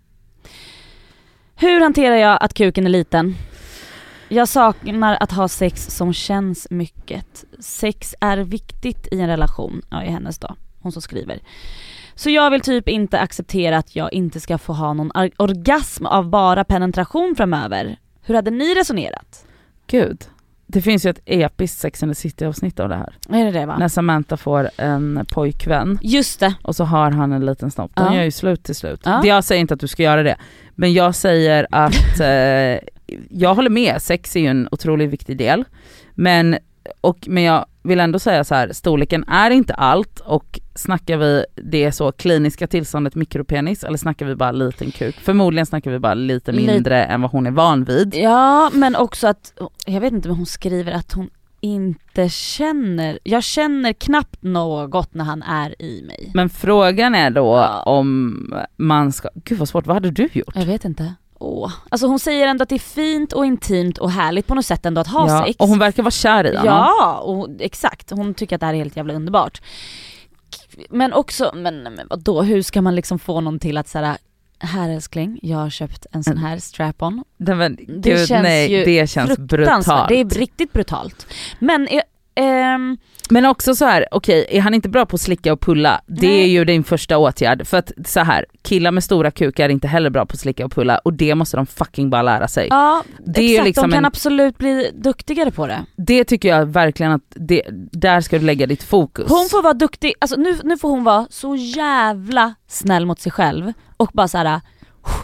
Hur 1.57 1.81
hanterar 1.81 2.17
jag 2.17 2.39
att 2.41 2.55
kuken 2.55 2.87
är 2.87 2.91
liten? 2.91 3.35
Jag 4.29 4.49
saknar 4.49 5.17
att 5.21 5.33
ha 5.33 5.49
sex 5.49 5.87
som 5.97 6.13
känns 6.13 6.67
mycket. 6.71 7.45
Sex 7.61 8.15
är 8.21 8.37
viktigt 8.39 9.09
i 9.13 9.21
en 9.21 9.29
relation, 9.29 9.83
ja 9.91 10.03
i 10.05 10.09
hennes 10.09 10.39
då, 10.39 10.57
hon 10.81 10.93
som 10.93 11.03
skriver. 11.03 11.41
Så 12.15 12.31
jag 12.31 12.51
vill 12.51 12.61
typ 12.61 12.89
inte 12.89 13.21
acceptera 13.21 13.79
att 13.79 13.97
jag 13.97 14.13
inte 14.13 14.41
ska 14.41 14.59
få 14.59 14.73
ha 14.73 14.93
någon 14.93 15.11
or- 15.13 15.33
orgasm 15.37 16.07
av 16.07 16.31
bara 16.31 16.65
penetration 16.65 17.35
framöver. 17.37 17.99
Hur 18.23 18.35
hade 18.35 18.51
ni 18.51 18.75
resonerat? 18.75 19.47
Gud. 19.87 20.25
Det 20.67 20.83
finns 20.83 21.07
ju 21.07 21.11
ett 21.11 21.21
episkt 21.27 21.79
Sex 21.79 22.03
and 22.03 22.11
the 22.13 22.15
City 22.15 22.45
avsnitt 22.45 22.81
av 22.81 22.89
det 22.89 22.97
här. 22.97 23.15
Är 23.31 23.45
det 23.45 23.51
det 23.51 23.67
va? 23.67 23.79
När 23.79 23.89
Samantha 23.89 24.37
får 24.37 24.71
en 24.77 25.27
pojkvän 25.33 25.99
Just 26.03 26.41
det. 26.41 26.55
och 26.63 26.77
så 26.77 26.85
har 26.85 27.11
han 27.11 27.33
en 27.33 27.47
liten 27.47 27.71
snopp. 27.71 27.91
De 27.95 28.05
Ja. 28.07 28.15
gör 28.15 28.25
ju 28.25 28.31
slut 28.31 28.63
till 28.63 28.75
slut. 28.75 29.01
Ja. 29.05 29.27
Jag 29.27 29.45
säger 29.45 29.61
inte 29.61 29.75
att 29.75 29.81
du 29.81 29.89
ska 29.89 30.03
göra 30.03 30.23
det, 30.23 30.37
men 30.75 30.93
jag 30.93 31.15
säger 31.15 31.67
att 31.71 32.21
eh, 32.21 32.89
jag 33.31 33.55
håller 33.55 33.71
med, 33.71 34.03
sex 34.03 34.37
är 34.37 34.41
ju 34.41 34.47
en 34.47 34.69
otroligt 34.71 35.11
viktig 35.11 35.37
del. 35.39 35.65
Men, 36.15 36.57
och, 37.01 37.19
men 37.29 37.43
jag 37.43 37.67
vill 37.83 38.01
ändå 38.01 38.19
säga 38.19 38.45
så 38.45 38.55
här, 38.55 38.73
storleken 38.73 39.25
är 39.29 39.51
inte 39.51 39.75
allt 39.75 40.21
och 40.21 40.61
snackar 40.75 41.17
vi 41.17 41.45
det 41.55 41.93
så 41.93 42.13
kliniska 42.13 42.67
tillståndet 42.67 43.15
mikropenis 43.15 43.85
eller 43.85 43.99
snackar 43.99 44.27
vi 44.27 44.35
bara 44.35 44.53
liten 44.53 44.91
kuk? 44.91 45.17
Förmodligen 45.21 45.67
snackar 45.67 45.91
vi 45.91 45.99
bara 45.99 46.15
lite 46.15 46.53
mindre 46.53 47.05
än 47.05 47.23
vad 47.23 47.31
hon 47.31 47.47
är 47.47 47.51
van 47.51 47.85
vid. 47.85 48.15
Ja 48.15 48.71
men 48.75 48.97
också 48.97 49.27
att, 49.27 49.53
jag 49.87 50.01
vet 50.01 50.13
inte 50.13 50.29
men 50.29 50.37
hon 50.37 50.47
skriver 50.47 50.93
att 50.93 51.13
hon 51.13 51.31
inte 51.61 52.29
känner, 52.29 53.19
jag 53.23 53.43
känner 53.43 53.93
knappt 53.93 54.43
något 54.43 55.15
när 55.15 55.25
han 55.25 55.43
är 55.43 55.83
i 55.83 56.03
mig. 56.03 56.31
Men 56.35 56.49
frågan 56.49 57.15
är 57.15 57.31
då 57.31 57.57
Ja. 57.57 57.83
om 57.83 58.37
man 58.77 59.13
ska, 59.13 59.29
gud 59.35 59.59
vad 59.59 59.69
svårt, 59.69 59.87
vad 59.87 59.97
hade 59.97 60.11
du 60.11 60.29
gjort? 60.33 60.57
Jag 60.57 60.67
vet 60.67 60.85
inte. 60.85 61.15
Åh. 61.39 61.73
Alltså 61.89 62.07
hon 62.07 62.19
säger 62.19 62.47
ändå 62.47 62.63
att 62.63 62.69
det 62.69 62.75
är 62.75 62.79
fint 62.79 63.33
och 63.33 63.47
intimt 63.47 63.99
och 63.99 64.11
härligt 64.11 64.47
på 64.47 64.55
något 64.55 64.67
sätt 64.67 64.87
ändå 64.87 65.01
att 65.01 65.07
ha 65.07 65.29
Ja, 65.29 65.45
sex. 65.47 65.57
och 65.61 65.69
hon 65.69 65.79
verkar 65.79 66.03
vara 66.03 66.11
kär 66.11 66.45
i 66.47 66.57
honom. 66.57 66.65
Ja, 66.75 67.19
och 67.19 67.49
exakt. 67.59 68.11
Hon 68.11 68.35
tycker 68.35 68.57
att 68.57 68.61
det 68.61 68.67
här 68.67 68.75
är 68.75 68.79
helt 68.79 68.97
jävla 68.97 69.15
underbart. 69.15 69.63
Men 70.91 71.13
också, 71.13 71.53
men, 71.55 71.83
men 71.83 72.07
vadå, 72.11 72.43
hur 72.43 72.63
ska 72.63 72.83
man 72.83 72.95
liksom 72.95 73.19
få 73.19 73.41
någon 73.41 73.59
till 73.59 73.77
att 73.77 73.89
säga 73.89 74.19
här 74.59 74.91
älskling, 74.91 75.39
jag 75.43 75.59
har 75.59 75.71
köpt 75.71 76.07
en 76.13 76.25
sån 76.25 76.39
här 76.39 76.59
strap-on. 76.59 77.25
Det, 77.39 77.77
Det 77.89 78.29
känns 78.29 78.43
nej, 78.43 78.73
ju 78.73 78.85
det 78.85 79.11
känns 79.11 79.39
brutalt. 79.39 80.09
Det 80.09 80.21
är 80.21 80.29
riktigt 80.29 80.73
brutalt. 80.73 81.27
Men 81.59 81.89
ehm, 82.37 82.97
Men 83.31 83.45
också 83.45 83.75
så 83.75 83.85
här, 83.85 84.07
okej 84.11 84.47
är 84.51 84.61
han 84.61 84.75
inte 84.75 84.89
bra 84.89 85.07
på 85.07 85.15
att 85.15 85.21
slicka 85.21 85.53
och 85.53 85.61
pulla, 85.61 86.01
det 86.07 86.27
Nej. 86.27 86.43
är 86.43 86.47
ju 86.47 86.65
din 86.65 86.85
första 86.85 87.19
åtgärd. 87.19 87.67
För 87.67 87.77
att 87.77 87.93
så 88.07 88.21
här, 88.21 88.45
killar 88.63 88.91
med 88.91 89.05
stora 89.05 89.31
kukar 89.31 89.65
är 89.65 89.69
inte 89.69 89.89
heller 89.89 90.11
bra 90.11 90.27
på 90.27 90.33
att 90.33 90.41
slicka 90.41 90.65
och 90.65 90.73
pulla 90.73 90.99
och 90.99 91.13
det 91.13 91.35
måste 91.35 91.57
de 91.57 91.67
fucking 91.67 92.11
bara 92.11 92.23
lära 92.23 92.49
sig. 92.49 92.67
ja, 92.71 93.03
Det 93.27 93.41
är 93.41 93.51
exakt, 93.53 93.67
liksom 93.67 93.83
de 93.91 93.95
kan 93.95 93.99
en- 93.99 94.05
absolut 94.05 94.59
bli 94.59 94.91
duktigare 94.95 95.51
på 95.51 95.67
det. 95.67 95.87
Det 95.97 96.25
tycker 96.25 96.49
jag 96.49 96.67
verkligen 96.67 97.13
att, 97.13 97.23
det, 97.29 97.63
där 97.93 98.21
ska 98.21 98.39
du 98.39 98.45
lägga 98.45 98.67
ditt 98.67 98.83
fokus. 98.83 99.29
Hon 99.29 99.49
får 99.51 99.63
vara 99.63 99.75
duktig, 99.75 100.15
alltså 100.19 100.37
nu, 100.37 100.59
nu 100.65 100.79
får 100.79 100.89
hon 100.89 101.05
vara 101.05 101.27
så 101.31 101.57
jävla 101.57 102.55
snäll 102.69 103.07
mot 103.07 103.21
sig 103.21 103.33
själv 103.33 103.73
och 103.97 104.11
bara 104.13 104.29
så 104.29 104.39
här, 104.39 104.61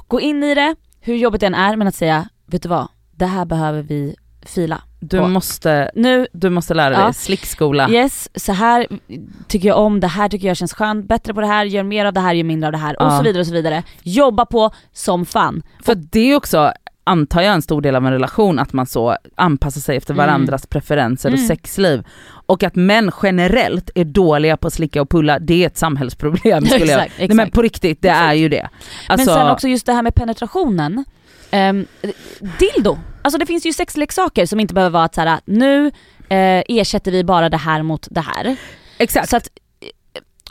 gå 0.08 0.20
in 0.20 0.44
i 0.44 0.54
det, 0.54 0.74
hur 1.00 1.14
jobbigt 1.14 1.40
det 1.40 1.46
än 1.46 1.54
är, 1.54 1.76
men 1.76 1.88
att 1.88 1.94
säga, 1.94 2.28
vet 2.46 2.62
du 2.62 2.68
vad, 2.68 2.88
det 3.16 3.26
här 3.26 3.44
behöver 3.44 3.82
vi 3.82 4.16
fila. 4.46 4.82
du, 5.00 5.18
på. 5.18 5.28
måste, 5.28 5.90
Nu, 5.94 6.26
du 6.32 6.50
måste 6.50 6.74
lära 6.74 6.90
dig, 6.90 6.98
Ja. 6.98 7.12
slickskola. 7.12 7.90
yes, 7.90 8.28
så 8.34 8.52
här 8.52 8.86
tycker 9.48 9.68
jag 9.68 9.78
om, 9.78 10.00
det 10.00 10.06
här 10.06 10.28
tycker 10.28 10.48
jag 10.48 10.56
känns 10.56 10.74
skönt, 10.74 11.08
bättre 11.08 11.34
på 11.34 11.40
det 11.40 11.46
här, 11.46 11.64
gör 11.64 11.82
mer 11.82 12.04
av 12.04 12.12
det 12.12 12.20
här, 12.20 12.34
gör 12.34 12.44
mindre 12.44 12.66
av 12.68 12.72
det 12.72 12.78
här 12.78 13.02
och 13.02 13.06
Ja. 13.06 13.18
så 13.18 13.24
vidare 13.24 13.40
och 13.40 13.46
så 13.46 13.52
vidare. 13.52 13.82
Jobba 14.02 14.46
på 14.46 14.70
som 14.92 15.26
fan. 15.26 15.62
För 15.82 15.94
det 15.94 16.20
är 16.32 16.36
också, 16.36 16.72
antar 17.04 17.40
jag, 17.42 17.54
en 17.54 17.62
stor 17.62 17.80
del 17.80 17.96
av 17.96 18.06
en 18.06 18.12
relation 18.12 18.58
att 18.58 18.72
man 18.72 18.86
så 18.86 19.16
anpassar 19.34 19.80
sig 19.80 19.96
efter 19.96 20.14
Mm. 20.14 20.26
varandras 20.26 20.66
preferenser 20.66 21.28
och 21.28 21.34
Mm. 21.36 21.48
sexliv. 21.48 22.04
Och 22.46 22.62
att 22.62 22.74
män 22.76 23.10
generellt 23.22 23.90
är 23.94 24.04
dåliga 24.04 24.56
på 24.56 24.66
att 24.66 24.72
slicka 24.72 25.02
och 25.02 25.10
pulla, 25.10 25.38
det 25.38 25.62
är 25.62 25.66
ett 25.66 25.76
samhällsproblem 25.76 26.66
skulle 26.66 26.92
jag 26.92 27.00
exakt, 27.02 27.18
Nej 27.18 27.28
men 27.28 27.38
exakt. 27.40 27.54
på 27.54 27.62
riktigt, 27.62 28.02
det 28.02 28.08
Exakt. 28.08 28.24
är 28.28 28.32
ju 28.32 28.48
det. 28.48 28.68
Alltså, 29.08 29.30
Men 29.30 29.38
sen 29.40 29.50
också 29.50 29.68
just 29.68 29.86
det 29.86 29.92
här 29.92 30.02
med 30.02 30.14
penetrationen. 30.14 31.04
Um, 31.52 31.86
dildo. 32.58 32.98
Alltså 33.22 33.38
det 33.38 33.46
finns 33.46 33.66
ju 33.66 33.72
sexleksaker 33.72 34.46
som 34.46 34.60
inte 34.60 34.74
behöver 34.74 34.92
vara 34.92 35.04
att 35.04 35.14
så 35.14 35.20
här, 35.20 35.40
nu 35.44 35.86
eh, 36.28 36.62
ersätter 36.68 37.12
vi 37.12 37.24
bara 37.24 37.48
det 37.48 37.56
här 37.56 37.82
mot 37.82 38.08
det 38.10 38.20
här. 38.20 38.56
exakt. 38.98 39.28
Så 39.30 39.36
att 39.36 39.48
eh, 39.80 39.88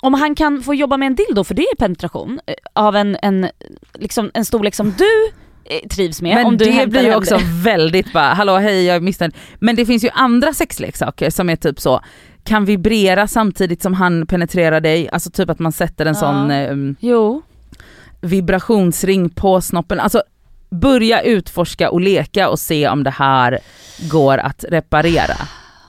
om 0.02 0.14
han 0.14 0.36
kan 0.36 0.62
få 0.64 0.74
jobba 0.76 0.98
med 0.98 1.06
en 1.08 1.16
dildo, 1.16 1.44
för 1.44 1.54
det 1.54 1.62
är 1.62 1.76
penetration, 1.76 2.40
eh, 2.48 2.54
av 2.74 2.96
en, 2.96 3.18
en, 3.22 3.48
liksom 3.94 4.32
en 4.34 4.46
storlek 4.46 4.76
som 4.76 4.94
du 4.98 5.32
eh, 5.66 5.88
trivs 5.88 6.22
med. 6.22 6.36
men 6.36 6.46
om 6.46 6.58
du 6.58 6.66
det 6.66 6.88
blir 6.88 7.04
ju 7.04 7.16
också 7.16 7.40
väldigt 7.64 8.14
bara, 8.14 8.34
hallå 8.34 8.58
hej 8.58 8.86
jag 8.86 8.96
är 8.96 9.00
missnöjd. 9.02 9.36
Men 9.60 9.76
det 9.76 9.86
finns 9.86 10.04
ju 10.04 10.10
andra 10.14 10.54
sexleksaker 10.54 11.30
som 11.30 11.50
är 11.50 11.56
typ 11.56 11.80
så, 11.80 12.02
kan 12.44 12.66
vibrera 12.66 13.28
samtidigt 13.28 13.82
som 13.82 13.94
han 13.94 14.28
penetrerar 14.28 14.82
dig, 14.82 15.10
alltså 15.10 15.32
typ 15.32 15.50
att 15.50 15.60
man 15.60 15.72
sätter 15.72 16.06
en 16.06 16.14
Ja. 16.14 16.20
sån 16.20 16.52
ehm, 16.52 16.96
Jo. 17.00 17.42
vibrationsring 18.22 19.30
på 19.30 19.62
snoppen. 19.62 20.00
Alltså 20.00 20.24
börja 20.72 21.22
utforska 21.22 21.90
och 21.92 22.02
leka 22.02 22.50
och 22.50 22.60
se 22.60 22.88
om 22.88 23.04
det 23.04 23.10
här 23.10 23.60
går 24.12 24.38
att 24.38 24.66
reparera. 24.70 25.36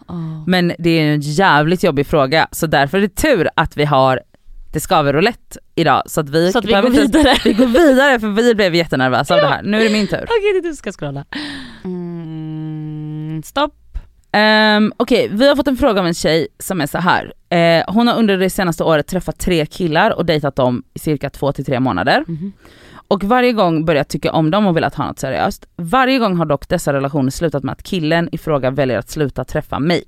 Oh. 0.08 0.44
Men 0.46 0.72
det 0.78 0.90
är 0.90 1.14
en 1.14 1.20
jävligt 1.20 1.82
jobbig 1.82 2.06
fråga 2.06 2.48
så 2.52 2.66
därför 2.66 2.98
är 2.98 3.02
det 3.02 3.16
tur 3.16 3.48
att 3.56 3.76
vi 3.76 3.84
har 3.84 4.20
det 4.72 4.80
skaver 4.80 5.12
roulette 5.12 5.58
idag 5.74 6.02
så 6.06 6.20
att 6.20 6.28
vi, 6.28 6.52
Så 6.52 6.58
att 6.58 6.64
vi 6.64 6.72
går 6.72 6.86
inte- 6.86 7.00
vidare. 7.18 7.36
vi 7.44 7.52
går 7.52 7.66
vidare 7.66 8.20
för 8.20 8.28
vi 8.28 8.54
blev 8.54 8.74
jättenervösa 8.74 9.34
av 9.34 9.40
det 9.40 9.46
här. 9.48 9.62
Nu 9.62 9.80
är 9.80 9.84
det 9.84 9.90
min 9.90 10.06
tur. 10.06 10.16
Okej, 10.22 10.52
det 10.62 10.68
är 10.68 10.70
du 10.70 10.74
ska 10.76 10.92
scrolla. 10.92 11.24
Mm, 11.84 13.42
stopp. 13.44 13.74
Um, 14.76 14.92
Okej, 14.96 15.28
vi 15.32 15.48
har 15.48 15.56
fått 15.56 15.68
en 15.68 15.76
fråga 15.76 16.00
av 16.00 16.06
en 16.06 16.14
tjej 16.14 16.48
som 16.58 16.80
är 16.80 16.86
så 16.86 16.98
här. 16.98 17.32
Eh, 17.48 17.84
hon 17.88 18.08
har 18.08 18.14
under 18.18 18.36
det 18.38 18.50
senaste 18.50 18.84
året 18.84 19.06
träffat 19.06 19.38
tre 19.38 19.66
killar 19.66 20.10
och 20.10 20.26
dejtat 20.26 20.56
dem 20.56 20.82
i 20.94 20.98
cirka 20.98 21.30
två 21.30 21.52
till 21.52 21.64
tre 21.64 21.80
månader. 21.80 22.24
Mhm. 22.28 22.52
Och 23.12 23.25
varje 23.25 23.52
gång 23.52 23.85
börjat 23.85 24.09
tycka 24.09 24.33
om 24.33 24.50
dem 24.50 24.66
och 24.66 24.76
velat 24.76 24.95
ha 24.95 25.07
något 25.07 25.19
seriöst. 25.19 25.66
Varje 25.76 26.19
gång 26.19 26.37
har 26.37 26.45
dock 26.47 26.69
dessa 26.69 26.92
relationer 26.92 27.31
slutat 27.31 27.62
med 27.62 27.73
att 27.73 27.83
killen 27.83 28.28
i 28.33 28.38
fråga 28.38 28.71
väljer 28.71 28.99
att 28.99 29.11
sluta 29.11 29.45
träffa 29.45 29.78
mig. 29.78 30.04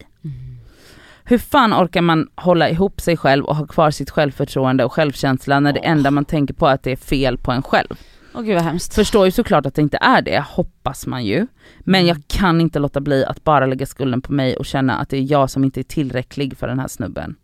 Hur 1.24 1.38
fan 1.38 1.74
orkar 1.74 2.00
man 2.02 2.28
hålla 2.34 2.68
ihop 2.70 3.00
sig 3.00 3.16
själv 3.16 3.44
och 3.44 3.56
ha 3.56 3.66
kvar 3.66 3.90
sitt 3.90 4.10
självförtroende 4.10 4.84
och 4.84 4.92
självkänsla 4.92 5.60
när 5.60 5.72
det 5.72 5.78
enda 5.80 6.10
man 6.10 6.24
tänker 6.24 6.54
på 6.54 6.66
är 6.66 6.74
att 6.74 6.82
det 6.82 6.92
är 6.92 6.96
fel 6.96 7.38
på 7.38 7.52
en 7.52 7.62
själv? 7.62 7.88
Åh 8.34 8.42
gud 8.42 8.54
vad 8.54 8.64
hemskt. 8.64 8.94
Förstår 8.94 9.24
ju 9.24 9.30
såklart 9.30 9.66
att 9.66 9.74
det 9.74 9.82
inte 9.82 9.98
är 10.00 10.22
det, 10.22 10.44
hoppas 10.48 11.06
man 11.06 11.24
ju. 11.24 11.46
Men 11.80 12.00
Mm. 12.00 12.06
jag 12.08 12.22
kan 12.28 12.60
inte 12.60 12.78
låta 12.78 13.00
bli 13.00 13.24
att 13.24 13.44
bara 13.44 13.66
lägga 13.66 13.86
skulden 13.86 14.22
på 14.22 14.32
mig 14.32 14.56
och 14.56 14.66
känna 14.66 14.98
att 14.98 15.08
det 15.08 15.16
är 15.16 15.32
jag 15.32 15.50
som 15.50 15.64
inte 15.64 15.80
är 15.80 15.84
tillräcklig 15.84 16.56
för 16.56 16.68
den 16.68 16.78
här 16.78 16.88
snubben. 16.88 17.34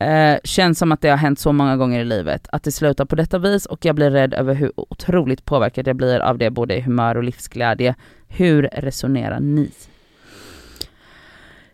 Eh, 0.00 0.38
känns 0.44 0.78
som 0.78 0.92
att 0.92 1.00
det 1.00 1.08
har 1.08 1.16
hänt 1.16 1.38
så 1.38 1.52
många 1.52 1.76
gånger 1.76 2.00
i 2.00 2.04
livet, 2.04 2.48
att 2.52 2.62
det 2.62 2.72
slutar 2.72 3.04
på 3.04 3.16
detta 3.16 3.38
vis 3.38 3.66
och 3.66 3.84
jag 3.84 3.94
blir 3.94 4.10
rädd 4.10 4.34
över 4.34 4.54
hur 4.54 4.72
otroligt 4.76 5.44
påverkad 5.44 5.88
jag 5.88 5.96
blir 5.96 6.20
av 6.20 6.38
det 6.38 6.50
både 6.50 6.76
i 6.76 6.80
humör 6.80 7.14
och 7.16 7.24
livsglädje. 7.24 7.94
Hur 8.28 8.62
resonerar 8.72 9.40
ni? 9.40 9.70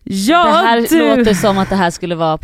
Ja 0.03 0.45
det 0.45 0.51
här 0.51 0.87
du! 0.89 1.17
låter 1.17 1.35
som 1.35 1.59
att 1.59 1.69
det 1.69 1.77
här 1.77 1.91
skulle 1.91 2.15
vara, 2.15 2.39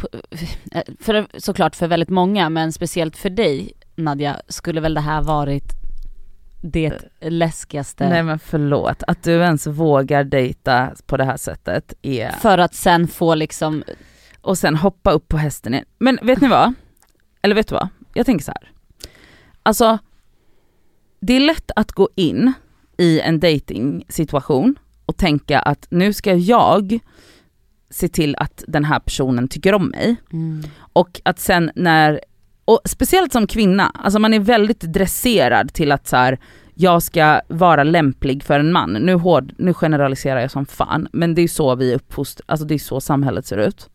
för, 1.01 1.27
såklart 1.41 1.77
för 1.77 1.87
väldigt 1.87 2.09
många, 2.09 2.51
men 2.51 2.73
speciellt 2.73 3.17
för 3.17 3.31
dig 3.31 3.73
Nadja, 3.95 4.37
skulle 4.49 4.81
väl 4.81 4.95
det 4.95 5.01
här 5.01 5.23
varit 5.23 5.73
det 6.63 6.93
läskigaste. 7.21 8.09
Nej 8.09 8.23
men 8.23 8.39
förlåt, 8.39 9.03
att 9.07 9.23
du 9.23 9.33
ens 9.33 9.67
vågar 9.67 10.25
dejta 10.25 10.91
på 11.07 11.17
det 11.17 11.25
här 11.25 11.37
sättet 11.37 11.95
är... 12.03 12.31
För 12.31 12.59
att 12.59 12.75
sen 12.75 13.09
få 13.09 13.35
liksom, 13.35 13.85
och 14.41 14.59
sen 14.59 14.77
hoppa 14.77 15.11
upp 15.11 15.29
på 15.29 15.37
hästen 15.37 15.75
igen. 15.75 15.87
Men 15.99 16.19
vet 16.23 16.41
ni 16.41 16.49
vad? 16.49 16.75
Eller 17.43 17.55
vet 17.55 17.69
du 17.69 17.75
vad? 17.75 17.89
Jag 18.15 18.27
tänker 18.27 18.45
så 18.45 18.53
här. 18.61 18.71
Alltså, 19.63 19.99
det 21.21 21.33
är 21.33 21.41
lätt 21.41 21.71
att 21.77 21.93
gå 21.93 22.09
in 22.15 22.53
i 22.99 23.21
en 23.21 23.41
dating 23.41 24.05
situation 24.09 24.77
och 25.07 25.17
tänka 25.17 25.59
att 25.61 25.87
nu 25.91 26.13
ska 26.13 26.35
jag 26.35 26.99
se 27.91 28.09
till 28.09 28.37
att 28.37 28.65
den 28.69 28.85
här 28.85 29.01
personen 29.01 29.49
tycker 29.49 29.75
om 29.75 29.87
mig. 29.87 30.17
Och 30.93 31.21
att 31.25 31.39
sen 31.39 31.71
när, 31.75 32.21
och 32.65 32.81
speciellt 32.85 33.33
som 33.33 33.47
kvinna, 33.47 33.93
alltså 33.95 34.19
man 34.19 34.35
är 34.35 34.41
väldigt 34.41 34.81
dresserad 34.81 35.73
till 35.73 35.93
att 35.93 36.09
så 36.09 36.17
här, 36.17 36.39
jag 36.75 37.03
ska 37.03 37.41
vara 37.49 37.85
lämplig 37.85 38.43
för 38.43 38.61
en 38.61 38.73
man. 38.73 38.93
Nu, 38.93 39.15
hård, 39.15 39.53
nu 39.59 39.75
generaliserar 39.75 40.41
jag 40.41 40.51
som 40.51 40.67
fan, 40.67 41.09
men 41.13 41.35
det 41.35 41.43
är 41.43 41.49
så 41.49 41.75
vi 41.75 41.91
är 41.93 41.97
uppfostrade, 41.97 42.53
alltså 42.53 42.67
det 42.67 42.75
är 42.75 42.79
så 42.79 43.01
samhället 43.01 43.47
ser 43.47 43.57
ut. 43.57 43.91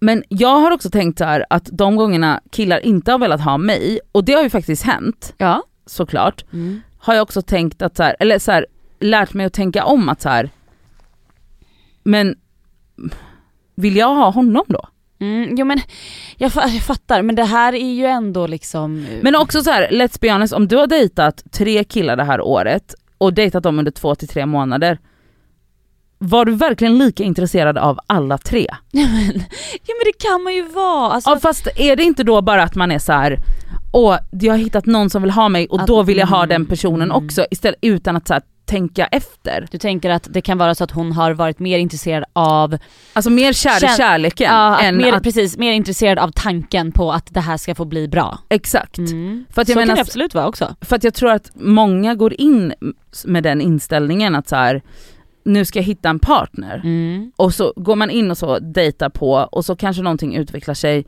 Men 0.00 0.24
jag 0.28 0.60
har 0.60 0.70
också 0.70 0.90
tänkt 0.90 1.18
så 1.18 1.24
här 1.24 1.44
att 1.50 1.68
de 1.72 1.96
gångerna 1.96 2.40
killar 2.50 2.78
inte 2.80 3.12
har 3.12 3.18
velat 3.18 3.40
ha 3.40 3.58
mig, 3.58 4.00
och 4.12 4.24
det 4.24 4.32
har 4.32 4.42
ju 4.42 4.50
faktiskt 4.50 4.82
hänt 4.82 5.34
ja. 5.38 5.62
såklart, 5.86 6.44
Mm. 6.52 6.80
har 6.98 7.14
jag 7.14 7.22
också 7.22 7.42
tänkt 7.42 7.82
att 7.82 7.96
så 7.96 8.02
här, 8.02 8.16
eller 8.20 8.38
så 8.38 8.52
här, 8.52 8.66
lärt 9.00 9.34
mig 9.34 9.46
att 9.46 9.52
tänka 9.52 9.84
om 9.84 10.08
att 10.08 10.22
så 10.22 10.28
här, 10.28 10.50
men 12.02 12.34
vill 13.74 13.96
jag 13.96 14.14
ha 14.14 14.30
honom 14.30 14.64
då? 14.68 14.88
Mm, 15.18 15.54
jo 15.56 15.64
men 15.64 15.80
jag, 16.36 16.52
jag 16.54 16.82
fattar, 16.82 17.22
men 17.22 17.34
det 17.34 17.44
här 17.44 17.74
är 17.74 17.92
ju 17.92 18.04
ändå 18.04 18.46
liksom 18.46 19.06
Men 19.22 19.36
också 19.36 19.62
så 19.62 19.70
här, 19.70 19.88
let's 19.90 20.18
be 20.20 20.32
honest, 20.32 20.52
om 20.54 20.68
du 20.68 20.76
har 20.76 20.86
dejtat 20.86 21.42
tre 21.50 21.84
killar 21.84 22.16
det 22.16 22.24
här 22.24 22.40
året 22.40 22.94
och 23.18 23.34
dejtat 23.34 23.62
dem 23.62 23.78
under 23.78 23.92
två 23.92 24.14
till 24.14 24.28
tre 24.28 24.46
månader, 24.46 24.98
var 26.18 26.44
du 26.44 26.52
verkligen 26.54 26.98
lika 26.98 27.22
intresserad 27.24 27.78
av 27.78 27.98
alla 28.06 28.38
tre? 28.38 28.66
Ja 28.90 29.06
men, 29.06 29.24
ja 29.86 29.94
men 29.94 30.04
det 30.04 30.18
kan 30.28 30.42
man 30.42 30.54
ju 30.54 30.68
vara. 30.68 31.12
Alltså, 31.12 31.30
Ja, 31.30 31.38
fast 31.40 31.68
är 31.76 31.96
det 31.96 32.02
inte 32.02 32.24
då 32.24 32.42
bara 32.42 32.62
att 32.62 32.74
man 32.74 32.90
är 32.92 32.98
så 32.98 33.12
här. 33.12 33.38
åh 33.92 34.16
jag 34.30 34.52
har 34.52 34.58
hittat 34.58 34.86
någon 34.86 35.10
som 35.10 35.22
vill 35.22 35.30
ha 35.30 35.48
mig 35.48 35.66
och 35.68 35.80
Att- 35.80 35.86
då 35.86 36.02
vill 36.02 36.18
jag 36.18 36.26
ha 36.26 36.38
mm, 36.38 36.48
den 36.48 36.66
personen 36.66 37.10
mm. 37.10 37.24
också 37.24 37.46
istället 37.50 37.78
utan 37.82 38.16
att 38.16 38.26
så 38.28 38.32
här, 38.34 38.42
tänka 38.66 39.06
efter. 39.06 39.68
Du 39.70 39.78
tänker 39.78 40.10
att 40.10 40.28
det 40.30 40.40
kan 40.40 40.58
vara 40.58 40.74
så 40.74 40.84
att 40.84 40.90
hon 40.90 41.12
har 41.12 41.32
varit 41.32 41.58
mer 41.58 41.78
intresserad 41.78 42.24
av, 42.32 42.78
Alltså 43.12 43.30
mer 43.30 43.52
kär 43.52 43.84
i 43.84 43.96
kärleken 43.96 44.46
ja, 44.54 44.80
än 44.80 44.96
mer, 44.96 45.12
att, 45.12 45.22
precis, 45.22 45.56
mer 45.58 45.72
intresserad 45.72 46.18
av 46.18 46.30
tanken 46.34 46.92
på 46.92 47.12
att 47.12 47.26
det 47.34 47.40
här 47.40 47.56
ska 47.56 47.74
få 47.74 47.84
bli 47.84 48.08
bra. 48.08 48.38
exakt. 48.48 48.98
Mm. 48.98 49.44
För 49.50 49.62
att 49.62 49.68
jag 49.68 49.74
så 49.74 49.80
menar- 49.80 49.86
kan 49.86 49.94
det 49.96 50.00
absolut 50.00 50.34
vara 50.34 50.46
också. 50.48 50.76
För 50.80 50.96
att 50.96 51.04
jag 51.04 51.14
tror 51.14 51.30
att 51.30 51.50
många 51.54 52.14
går 52.14 52.40
in 52.40 52.74
med 53.24 53.42
den 53.42 53.60
inställningen 53.60 54.34
att 54.34 54.48
så 54.48 54.56
här, 54.56 54.82
nu 55.44 55.64
ska 55.64 55.78
jag 55.78 55.84
hitta 55.84 56.08
en 56.08 56.18
partner. 56.18 56.80
Mm. 56.84 57.32
Och 57.36 57.54
så 57.54 57.72
går 57.76 57.96
man 57.96 58.10
in 58.10 58.30
och 58.30 58.38
så 58.38 58.58
dejtar 58.58 59.08
på 59.08 59.32
och 59.32 59.64
så 59.64 59.76
kanske 59.76 60.02
någonting 60.02 60.34
utvecklar 60.36 60.74
sig 60.74 61.06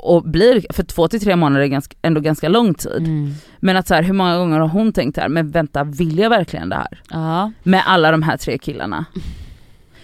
och 0.00 0.22
blir, 0.22 0.72
för 0.72 0.82
två 0.82 1.08
till 1.08 1.20
tre 1.20 1.36
månader 1.36 1.64
är 1.64 1.68
ganska, 1.68 1.96
ändå 2.02 2.20
ganska 2.20 2.48
lång 2.48 2.74
tid. 2.74 2.98
Mm. 2.98 3.34
Men 3.60 3.76
att 3.76 3.88
så 3.88 3.94
här, 3.94 4.02
hur 4.02 4.12
många 4.12 4.38
gånger 4.38 4.60
har 4.60 4.68
hon 4.68 4.92
tänkt 4.92 5.16
här, 5.16 5.28
men 5.28 5.50
vänta 5.50 5.84
vill 5.84 6.18
jag 6.18 6.30
verkligen 6.30 6.68
det 6.68 6.76
här? 6.76 7.02
Ja, 7.10 7.52
Med 7.62 7.82
alla 7.86 8.10
de 8.10 8.22
här 8.22 8.36
tre 8.36 8.58
killarna. 8.58 9.04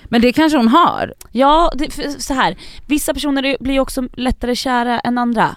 Men 0.05 0.21
det 0.21 0.33
kanske 0.33 0.59
hon 0.59 0.69
har. 0.69 1.15
ja 1.33 1.73
det, 1.75 2.23
så 2.23 2.35
här. 2.35 2.57
vissa 2.87 3.15
personer 3.15 3.57
blir 3.61 3.75
ju 3.75 3.81
också 3.81 4.03
lättare 4.13 4.57
kära 4.57 5.01
än 5.01 5.19
andra. 5.19 5.57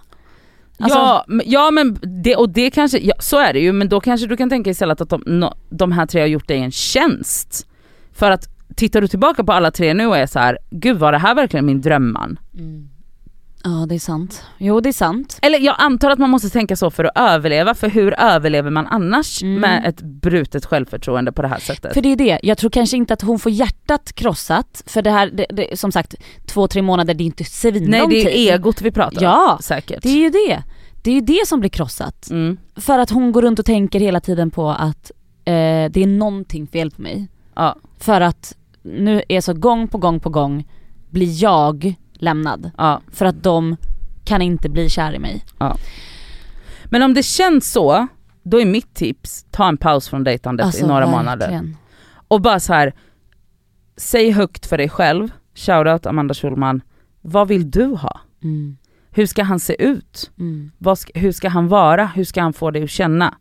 Alltså- 0.80 1.00
ja, 1.00 1.26
ja 1.46 1.72
men 1.72 1.98
det, 2.24 2.36
och 2.36 2.50
det 2.50 2.72
kanske, 2.72 2.98
ja, 2.98 3.14
så 3.20 3.38
är 3.38 3.54
det 3.54 3.60
ju 3.60 3.74
men 3.74 3.90
då 3.90 4.02
kanske 4.02 4.28
du 4.28 4.38
kan 4.38 4.50
tänka 4.50 4.70
istället 4.70 5.02
att 5.02 5.10
de, 5.10 5.24
no, 5.26 5.54
de 5.70 5.92
här 5.92 6.06
tre 6.06 6.22
har 6.22 6.28
gjort 6.28 6.48
dig 6.48 6.60
en 6.60 6.72
tjänst. 6.72 7.68
För 8.14 8.32
att 8.32 8.50
tittar 8.76 9.02
du 9.02 9.08
tillbaka 9.08 9.44
på 9.44 9.52
alla 9.52 9.72
tre 9.72 9.94
nu 9.94 10.06
och 10.08 10.18
är 10.18 10.26
så 10.28 10.40
här, 10.40 10.58
gud 10.72 10.98
var 10.98 11.12
det 11.12 11.18
här 11.18 11.36
verkligen 11.36 11.66
min 11.66 11.82
drömman? 11.82 12.40
Ja 13.66 13.86
det 13.90 13.96
är 13.96 14.00
sant. 14.00 14.44
Jo 14.58 14.80
det 14.82 14.90
är 14.90 14.94
sant. 14.94 15.40
Eller 15.42 15.60
jag 15.60 15.76
antar 15.78 16.10
att 16.12 16.20
man 16.20 16.30
måste 16.30 16.50
tänka 16.50 16.76
så 16.76 16.92
för 16.92 17.04
att 17.04 17.12
överleva, 17.18 17.74
för 17.74 17.90
hur 17.90 18.14
överlever 18.20 18.70
man 18.70 18.88
annars 18.88 19.44
Mm. 19.44 19.62
med 19.62 19.86
ett 19.86 20.02
brutet 20.02 20.66
självförtroende 20.66 21.32
på 21.32 21.42
det 21.42 21.48
här 21.48 21.60
sättet? 21.60 21.94
För 21.94 22.02
det 22.02 22.10
är 22.12 22.16
det, 22.16 22.40
jag 22.44 22.58
tror 22.58 22.70
kanske 22.70 22.98
inte 22.98 23.14
att 23.14 23.22
hon 23.22 23.40
får 23.40 23.52
hjärtat 23.52 24.14
krossat, 24.14 24.84
för 24.86 25.02
det 25.02 25.12
här, 25.12 25.30
det, 25.34 25.46
det, 25.50 25.80
som 25.80 25.92
sagt, 25.92 26.16
två, 26.46 26.68
tre 26.68 26.82
månader 26.82 27.14
det 27.14 27.24
är 27.24 27.26
inte 27.26 27.44
svinlång 27.44 27.90
Nej 27.90 28.08
det 28.10 28.22
är 28.22 28.26
tid. 28.26 28.54
egot 28.54 28.82
vi 28.82 28.92
pratar 28.92 29.18
om. 29.18 29.24
Ja, 29.24 29.58
Säkert. 29.62 30.04
det 30.04 30.10
är 30.10 30.18
ju 30.18 30.30
det. 30.30 30.64
Det 31.04 31.10
är 31.12 31.16
ju 31.16 31.22
det 31.22 31.48
som 31.48 31.60
blir 31.60 31.70
krossat. 31.70 32.30
Mm. 32.30 32.58
För 32.76 33.00
att 33.00 33.10
hon 33.10 33.32
går 33.32 33.42
runt 33.42 33.60
och 33.60 33.66
tänker 33.66 34.00
hela 34.00 34.20
tiden 34.20 34.52
på 34.52 34.70
att 34.70 35.12
eh, 35.46 35.54
det 35.92 35.98
är 35.98 36.08
någonting 36.08 36.68
fel 36.68 36.92
på 36.92 37.02
mig. 37.02 37.28
Ja, 37.56 37.76
För 38.00 38.22
att 38.22 38.58
nu 38.82 39.24
är 39.30 39.42
så 39.42 39.54
gång 39.54 39.88
på 39.88 39.98
gång 39.98 40.20
på 40.20 40.30
gång 40.30 40.68
blir 41.10 41.44
jag 41.44 41.96
lämnad. 42.14 42.72
ja. 42.78 43.02
För 43.12 43.26
att 43.26 43.44
de 43.44 43.78
kan 44.26 44.42
inte 44.42 44.70
bli 44.70 44.90
kär 44.90 45.14
i 45.14 45.20
mig. 45.20 45.44
Men 46.86 47.04
om 47.04 47.14
det 47.14 47.24
känns 47.24 47.72
så, 47.72 48.08
då 48.44 48.62
är 48.62 48.66
mitt 48.66 48.94
tips, 48.94 49.46
ta 49.52 49.68
en 49.68 49.78
paus 49.78 50.10
från 50.10 50.24
dejtandet 50.24 50.76
i 50.80 50.86
några 50.86 51.08
månader. 51.08 51.32
Alltså, 51.32 51.52
verkligen. 51.52 51.78
Och 52.28 52.42
bara 52.42 52.60
så 52.60 52.74
här, 52.74 52.94
säg 53.98 54.32
högt 54.32 54.66
för 54.66 54.78
dig 54.78 54.90
själv, 54.90 55.32
shoutout 55.56 56.06
Amanda 56.06 56.34
Schulman, 56.34 56.82
vad 57.22 57.48
vill 57.48 57.72
du 57.72 57.86
ha? 57.86 58.20
Mm. 58.44 58.78
Hur 59.12 59.26
ska 59.26 59.44
han 59.44 59.60
se 59.60 59.84
ut? 59.84 60.32
Mm. 60.40 60.72
Ska, 60.98 61.20
hur 61.20 61.32
ska 61.32 61.50
han 61.50 61.68
vara? 61.68 62.06
Hur 62.06 62.24
ska 62.24 62.42
han 62.42 62.54
få 62.54 62.72
dig 62.72 62.84
att 62.84 62.90
känna? 62.90 63.38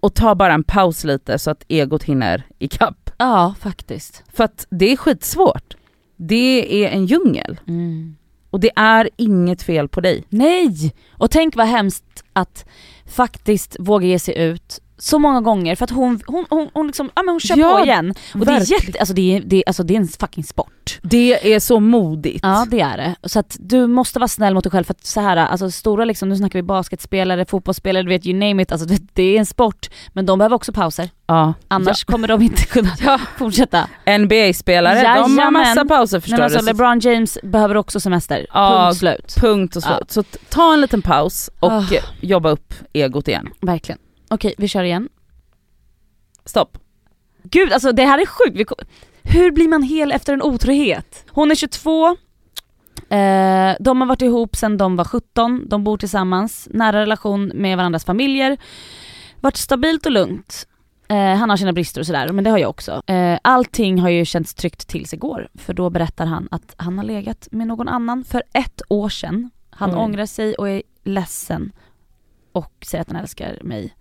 Och 0.00 0.14
ta 0.14 0.34
bara 0.34 0.54
en 0.54 0.64
paus 0.64 1.04
lite 1.04 1.38
så 1.38 1.50
att 1.50 1.64
egot 1.68 2.02
hinner 2.02 2.42
ikapp. 2.58 3.03
Ja, 3.18 3.54
faktiskt. 3.60 4.22
För 4.32 4.44
att 4.44 4.66
det 4.70 4.92
är 4.92 4.96
skitsvårt. 4.96 5.76
Det 6.16 6.84
är 6.84 6.88
en 6.88 7.06
djungel. 7.06 7.60
Mm. 7.66 8.16
Och 8.50 8.60
det 8.60 8.70
är 8.76 9.10
inget 9.16 9.62
fel 9.62 9.88
på 9.88 10.00
dig. 10.00 10.24
Nej! 10.28 10.94
Och 11.10 11.30
tänk 11.30 11.56
vad 11.56 11.66
hemskt 11.66 12.24
att 12.32 12.66
faktiskt 13.06 13.76
våga 13.78 14.06
ge 14.06 14.18
sig 14.18 14.38
ut 14.38 14.80
så 14.98 15.18
många 15.18 15.40
gånger 15.40 15.76
för 15.76 15.84
att 15.84 15.90
hon, 15.90 16.20
hon, 16.26 16.44
hon, 16.50 16.68
hon 16.74 16.86
liksom, 16.86 17.10
ja 17.14 17.22
men 17.22 17.32
hon 17.32 17.40
kör 17.40 17.56
Ja, 17.58 17.76
på 17.78 17.84
igen. 17.84 18.14
Och 18.34 18.46
det 18.46 18.52
är 18.52 18.72
jätte, 18.72 18.98
alltså 18.98 19.14
det 19.14 19.36
är, 19.36 19.40
det, 19.40 19.62
alltså 19.66 19.82
det 19.82 19.94
är 19.94 20.00
en 20.00 20.08
fucking 20.08 20.44
sport. 20.44 20.98
Det 21.02 21.54
är 21.54 21.60
så 21.60 21.80
modigt. 21.80 22.40
Ja 22.42 22.66
det 22.70 22.80
är 22.80 22.96
det. 22.96 23.14
Så 23.28 23.38
att 23.38 23.56
du 23.60 23.86
måste 23.86 24.18
vara 24.18 24.28
snäll 24.28 24.54
mot 24.54 24.64
dig 24.64 24.70
själv 24.70 24.84
för 24.84 24.94
att 24.94 25.04
så 25.06 25.20
här, 25.20 25.36
alltså 25.36 25.70
stora 25.70 26.04
liksom, 26.04 26.28
nu 26.28 26.36
snackar 26.36 26.58
vi 26.58 26.62
basketspelare, 26.62 27.44
fotbollsspelare, 27.46 28.02
du 28.02 28.08
vet 28.08 28.26
you 28.26 28.38
name 28.38 28.62
it, 28.62 28.72
alltså 28.72 28.88
det, 29.12 29.22
är 29.22 29.38
en 29.38 29.46
sport. 29.46 29.90
Men 30.12 30.26
de 30.26 30.38
behöver 30.38 30.56
också 30.56 30.72
pauser, 30.72 31.10
Ja. 31.26 31.54
annars 31.68 32.04
kommer 32.04 32.28
de 32.28 32.42
inte 32.42 32.64
kunna 32.64 32.90
Ja. 33.04 33.20
fortsätta. 33.38 33.88
NBA-spelare, 34.18 35.02
de 35.02 35.38
har 35.38 35.50
massa 35.50 35.84
pauser 35.84 36.16
Nej, 36.16 36.22
förstår 36.22 36.36
men 36.38 36.44
alltså, 36.44 36.60
LeBron 36.66 36.98
James 37.00 37.38
behöver 37.42 37.76
också 37.76 38.00
semester, 38.00 38.46
Ja. 38.52 38.84
punkt 38.86 38.98
slut. 38.98 39.34
Punkt 39.40 39.76
och 39.76 39.82
slut. 39.82 39.96
Ja. 40.00 40.06
Så 40.08 40.22
ta 40.48 40.72
en 40.72 40.80
liten 40.80 41.02
paus 41.02 41.50
och 41.60 41.72
eh, 41.72 42.02
jobba 42.20 42.50
upp 42.50 42.74
egot 42.92 43.28
igen. 43.28 43.48
Verkligen. 43.60 43.98
Okej, 44.34 44.54
vi 44.58 44.68
kör 44.68 44.82
igen. 44.84 45.08
Stopp. 46.44 46.78
Gud 47.42 47.72
alltså 47.72 47.92
det 47.92 48.04
här 48.04 48.18
är 48.18 48.26
sjukt. 48.26 48.56
Vi 48.56 48.64
ko- 48.64 48.74
Hur 49.22 49.50
blir 49.50 49.68
man 49.68 49.82
hel 49.82 50.12
efter 50.12 50.32
en 50.32 50.42
otrohet? 50.42 51.24
Hon 51.30 51.50
är 51.50 51.54
22, 51.54 52.16
Eh, 53.08 53.74
de 53.80 54.00
har 54.00 54.06
varit 54.08 54.22
ihop 54.22 54.56
sedan 54.56 54.76
de 54.76 54.96
var 54.96 55.04
17, 55.04 55.68
de 55.68 55.84
bor 55.84 55.98
tillsammans, 55.98 56.68
nära 56.70 57.00
relation 57.00 57.52
med 57.54 57.76
varandras 57.76 58.04
familjer. 58.04 58.56
Varit 59.40 59.56
stabilt 59.56 60.06
och 60.06 60.12
lugnt. 60.12 60.66
Eh, 61.08 61.34
han 61.34 61.50
har 61.50 61.56
sina 61.56 61.72
brister 61.72 62.00
och 62.00 62.06
sådär, 62.06 62.28
men 62.32 62.44
det 62.44 62.50
har 62.50 62.58
jag 62.58 62.70
också. 62.70 63.02
Eh, 63.06 63.38
allting 63.42 63.98
har 64.00 64.08
ju 64.08 64.24
känts 64.24 64.54
tryggt 64.54 64.88
tills 64.88 65.14
igår, 65.14 65.48
för 65.54 65.74
då 65.74 65.90
berättar 65.90 66.26
han 66.26 66.48
att 66.50 66.74
han 66.76 66.98
har 66.98 67.04
legat 67.04 67.48
med 67.50 67.66
någon 67.66 67.88
annan 67.88 68.24
för 68.24 68.42
ett 68.52 68.82
år 68.88 69.08
sedan. 69.08 69.50
Han 69.70 69.90
Oj. 69.90 69.96
ångrar 69.96 70.26
sig 70.26 70.54
och 70.54 70.68
är 70.68 70.82
ledsen 71.04 71.72
och 72.52 72.72
säger 72.86 73.02
att 73.02 73.08
han 73.12 73.20
älskar 73.20 73.58
mig. 73.62 73.94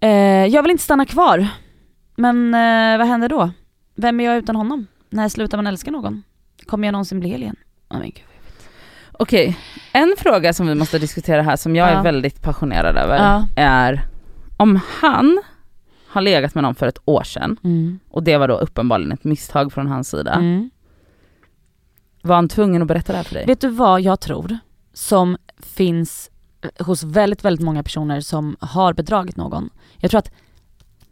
Eh, 0.00 0.46
jag 0.46 0.62
vill 0.62 0.70
inte 0.70 0.82
stanna 0.84 1.04
kvar, 1.06 1.46
men 2.16 2.54
eh, 2.54 2.98
vad 2.98 3.06
händer 3.06 3.28
då? 3.28 3.50
Vem 3.94 4.20
är 4.20 4.24
jag 4.24 4.36
utan 4.36 4.56
honom? 4.56 4.86
När 5.10 5.28
slutar 5.28 5.58
man 5.58 5.66
älska 5.66 5.90
någon? 5.90 6.22
Kommer 6.66 6.88
jag 6.88 6.92
någonsin 6.92 7.20
bli 7.20 7.28
hel 7.28 7.42
igen? 7.42 7.56
Oh, 7.90 7.98
men 7.98 8.06
gud. 8.10 8.22
Okej, 9.12 9.58
en 9.92 10.14
fråga 10.18 10.52
som 10.52 10.66
vi 10.66 10.74
måste 10.74 10.98
diskutera 10.98 11.42
här 11.42 11.56
som 11.56 11.76
jag 11.76 11.90
Ja. 11.90 11.98
är 11.98 12.02
väldigt 12.02 12.42
passionerad 12.42 12.96
över 12.96 13.16
Ja. 13.16 13.46
är 13.56 14.06
om 14.56 14.80
han 15.00 15.42
har 16.08 16.20
legat 16.20 16.54
med 16.54 16.62
någon 16.64 16.74
för 16.74 16.86
ett 16.86 16.98
år 17.04 17.22
sedan 17.22 17.56
Mm. 17.64 18.00
och 18.10 18.22
det 18.22 18.36
var 18.36 18.48
då 18.48 18.54
uppenbarligen 18.54 19.12
ett 19.12 19.24
misstag 19.24 19.72
från 19.72 19.86
hans 19.86 20.08
sida. 20.10 20.32
Mm. 20.32 20.70
Var 22.22 22.34
han 22.34 22.48
tvungen 22.48 22.82
att 22.82 22.88
berätta 22.88 23.12
det 23.12 23.16
här 23.16 23.24
för 23.24 23.34
dig? 23.34 23.46
Vet 23.46 23.60
du 23.60 23.68
vad 23.68 24.00
jag 24.00 24.20
tror 24.20 24.58
som 24.92 25.36
finns 25.62 26.30
hos 26.78 27.02
väldigt, 27.02 27.44
väldigt 27.44 27.64
många 27.64 27.82
personer 27.82 28.20
som 28.20 28.56
har 28.60 28.92
bedragit 28.92 29.36
någon? 29.36 29.70
Jag 29.98 30.10
tror 30.10 30.18
att, 30.18 30.30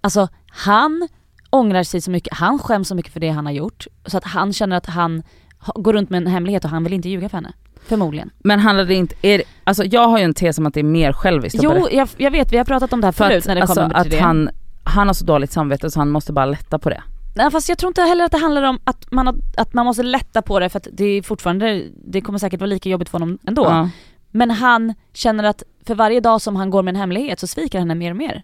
alltså 0.01 0.29
han 0.47 1.09
ångrar 1.51 1.83
sig 1.83 2.01
så 2.01 2.11
mycket, 2.11 2.35
han 2.35 2.59
skäms 2.59 2.89
så 2.89 2.95
mycket 2.95 3.13
för 3.13 3.21
det 3.21 3.29
han 3.29 3.47
har 3.47 3.53
gjort, 3.53 3.87
så 4.07 4.17
att 4.17 4.25
han 4.25 4.53
känner 4.53 4.77
att 4.77 4.87
han 4.87 5.23
ha- 5.59 5.73
går 5.77 5.93
runt 5.93 6.11
med 6.11 6.19
en 6.23 6.27
hemlighet 6.27 6.65
och 6.65 6.71
han 6.71 6.85
vill 6.85 6.93
inte 6.93 7.09
ljuga 7.09 7.29
för 7.29 7.37
henne. 7.37 7.53
Förmodligen. 7.87 8.31
Men 8.39 8.61
handlar 8.61 8.85
det 8.85 8.95
inte, 8.95 9.15
är, 9.23 9.43
alltså 9.65 9.85
jag 9.85 10.09
har 10.09 10.19
ju 10.19 10.25
en 10.25 10.35
tes 10.35 10.59
om 10.59 10.67
att 10.67 10.75
det 10.75 10.81
är 10.81 10.85
mer 10.85 11.13
själviskt 11.13 11.63
Jo, 11.63 11.89
jag, 11.91 12.09
jag 12.17 12.31
vet, 12.31 12.53
vi 12.53 12.57
har 12.57 12.65
pratat 12.65 12.93
om 12.93 13.01
det 13.01 13.07
här 13.07 13.13
För 13.13 13.25
förut 13.25 13.39
att, 13.39 13.47
när 13.47 13.55
det 13.55 13.61
alltså, 13.61 13.75
kommer 13.75 13.89
till 13.89 13.97
att 14.01 14.11
det. 14.11 14.19
han, 14.19 14.51
han 14.85 15.07
har 15.07 15.15
så 15.15 15.25
dåligt 15.25 15.53
samvete 15.53 15.91
så 15.91 16.01
han 16.01 16.11
måste 16.11 16.33
bara 16.33 16.47
lätta 16.47 16.79
på 16.79 16.91
det. 16.91 17.03
Nej, 17.35 17.51
fast 17.51 17.69
jag 17.69 17.79
tror 17.79 17.91
inte 17.91 18.03
heller 18.03 18.25
att 18.25 18.33
det 18.33 18.39
handlar 18.39 18.63
om 18.63 18.79
att 18.85 19.13
man, 19.13 19.27
har, 19.27 19.37
att 19.57 19.75
man 19.75 19.87
måste 19.87 20.03
lätta 20.03 20.43
på 20.43 20.59
det 20.59 20.69
för 20.69 20.79
att 20.79 20.89
det 20.93 21.05
är 21.05 21.23
fortfarande, 21.23 21.83
det 22.07 22.21
kommer 22.21 22.39
säkert 22.39 22.61
vara 22.61 22.69
lika 22.69 22.89
jobbigt 22.89 23.09
för 23.09 23.19
honom 23.19 23.39
ändå. 23.47 23.65
Ja. 23.65 23.91
Men 24.37 24.51
han 24.51 24.95
känner 25.13 25.45
att 25.45 25.63
för 25.87 25.95
varje 25.95 26.21
dag 26.21 26.41
som 26.41 26.57
han 26.57 26.71
går 26.71 26.83
med 26.83 26.93
en 26.95 27.01
hemlighet 27.01 27.41
så 27.41 27.47
sviker 27.47 27.79
han 27.79 27.89
henne 27.91 27.99
mer 27.99 28.11
och 28.11 28.17
mer. 28.17 28.43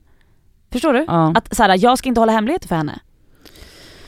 Förstår 0.72 0.92
du? 0.92 1.04
Ja. 1.08 1.32
Att 1.36 1.56
såhär, 1.56 1.78
jag 1.78 1.98
ska 1.98 2.08
inte 2.08 2.20
hålla 2.20 2.32
hemligheter 2.32 2.68
för 2.68 2.76
henne. 2.76 2.98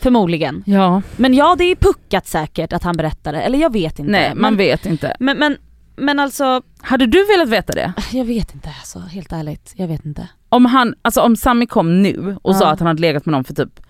Förmodligen. 0.01 0.63
ja. 0.67 1.03
Men 1.17 1.35
ja, 1.35 1.55
det 1.59 1.65
är 1.65 1.77
puckat 1.77 2.27
säkert 2.27 2.73
att 2.73 2.83
han 2.83 2.97
berättar 2.97 3.33
det, 3.33 3.41
eller 3.41 3.59
jag 3.59 3.73
vet 3.73 3.99
inte. 3.99 4.13
Nej 4.13 4.29
man 4.35 4.41
men, 4.41 4.57
vet 4.57 4.87
inte. 4.87 5.17
Men, 5.21 5.39
men, 5.39 5.57
men 5.97 6.21
alltså, 6.21 6.63
Hade 6.81 7.07
du 7.07 7.25
velat 7.27 7.49
veta 7.49 7.73
det? 7.73 7.93
jag 8.13 8.25
vet 8.25 8.55
inte 8.55 8.69
alltså, 8.81 8.99
helt 8.99 9.33
ärligt. 9.33 9.73
Jag 9.77 9.89
vet 9.89 10.05
inte. 10.05 10.29
Om 10.49 10.65
han, 10.67 10.95
alltså 11.03 11.21
om 11.21 11.37
Sami 11.37 11.67
kom 11.67 12.03
nu 12.03 12.37
och 12.43 12.55
Ja. 12.55 12.59
sa 12.59 12.71
att 12.71 12.79
han 12.81 12.87
hade 12.87 13.01
legat 13.01 13.27
med 13.27 13.33
någon 13.33 13.45
för 13.45 13.55
typ 13.55 13.81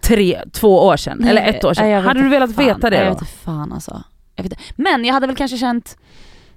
tre, 0.00 0.40
två 0.52 0.86
år 0.86 0.96
sedan, 0.96 1.16
Nej, 1.20 1.30
eller 1.30 1.42
ett 1.46 1.64
år 1.64 1.74
sedan. 1.74 1.84
nej, 1.90 2.00
hade 2.00 2.22
du 2.22 2.28
velat 2.28 2.54
fan. 2.54 2.64
veta 2.66 2.90
det 2.90 2.96
då? 2.98 3.02
Jag 3.04 3.10
vet 3.10 3.20
inte 3.20 3.32
fan 3.32 3.72
alltså. 3.72 4.02
Jag 4.36 4.42
vet 4.42 4.52
inte. 4.52 4.64
Men 4.76 5.04
jag 5.04 5.14
hade 5.14 5.26
väl 5.26 5.36
kanske 5.36 5.56
känt 5.58 5.96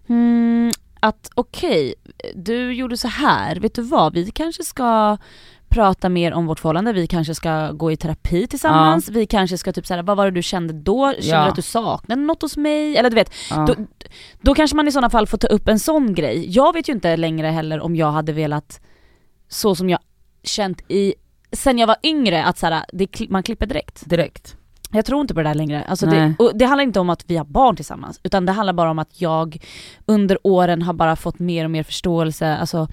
hmm, 0.08 0.72
att 1.00 1.30
okej, 1.36 1.96
du 2.36 2.74
gjorde 2.74 2.98
så 2.98 3.08
här. 3.08 3.56
vet 3.56 3.76
du 3.76 3.82
vad, 3.82 4.14
vi 4.14 4.32
kanske 4.32 4.64
ska 4.64 5.18
prata 5.70 6.10
mer 6.10 6.34
om 6.34 6.46
vårt 6.46 6.60
förhållande, 6.60 6.94
vi 6.94 7.08
kanske 7.08 7.36
ska 7.36 7.72
gå 7.72 7.92
i 7.92 7.98
terapi 7.98 8.48
tillsammans, 8.48 9.10
vi 9.10 9.26
kanske 9.26 9.58
ska 9.58 9.74
typ 9.74 9.86
såhär, 9.88 10.04
vad 10.04 10.18
var 10.18 10.26
det 10.26 10.32
du 10.32 10.42
kände 10.42 10.74
då? 10.74 11.12
Kände 11.14 11.28
Ja. 11.28 11.44
du 11.44 11.50
att 11.50 11.56
du 11.56 11.62
saknade 11.62 12.22
något 12.22 12.42
hos 12.42 12.58
mig? 12.58 12.98
Eller 12.98 13.10
du 13.10 13.16
vet, 13.16 13.32
Ja. 13.50 13.66
då, 13.66 13.76
då 14.42 14.56
kanske 14.56 14.76
man 14.76 14.88
i 14.88 14.92
sådana 14.92 15.10
fall 15.10 15.28
får 15.28 15.38
ta 15.38 15.48
upp 15.48 15.68
en 15.68 15.80
sån 15.80 16.14
grej. 16.14 16.46
Jag 16.50 16.74
vet 16.74 16.90
ju 16.90 16.94
inte 16.94 17.18
längre 17.18 17.48
heller 17.48 17.80
om 17.80 17.96
jag 17.96 18.12
hade 18.12 18.34
velat, 18.34 18.82
så 19.48 19.76
som 19.76 19.90
jag 19.90 20.00
känt 20.44 20.82
i, 20.92 21.14
sen 21.52 21.78
jag 21.78 21.88
var 21.88 21.98
yngre, 22.04 22.44
att 22.46 22.58
såhär, 22.58 22.86
det, 22.94 23.30
man 23.30 23.44
klipper 23.44 23.66
direkt. 23.66 24.10
Direkt. 24.10 24.58
Jag 24.96 25.06
tror 25.06 25.22
inte 25.22 25.34
på 25.34 25.42
det 25.42 25.50
där 25.50 25.54
längre. 25.56 25.84
Alltså 25.84 26.06
det, 26.06 26.36
det 26.54 26.66
handlar 26.66 26.84
inte 26.84 27.00
om 27.00 27.10
att 27.10 27.24
vi 27.28 27.38
har 27.38 27.46
barn 27.46 27.76
tillsammans, 27.76 28.20
utan 28.24 28.46
det 28.46 28.52
handlar 28.52 28.74
bara 28.74 28.92
om 28.92 29.00
att 29.00 29.22
jag 29.22 29.58
under 30.06 30.38
åren 30.44 30.82
har 30.82 30.94
bara 30.94 31.16
fått 31.16 31.40
mer 31.40 31.66
och 31.66 31.72
mer 31.72 31.84
förståelse. 31.84 32.56
Alltså, 32.58 32.88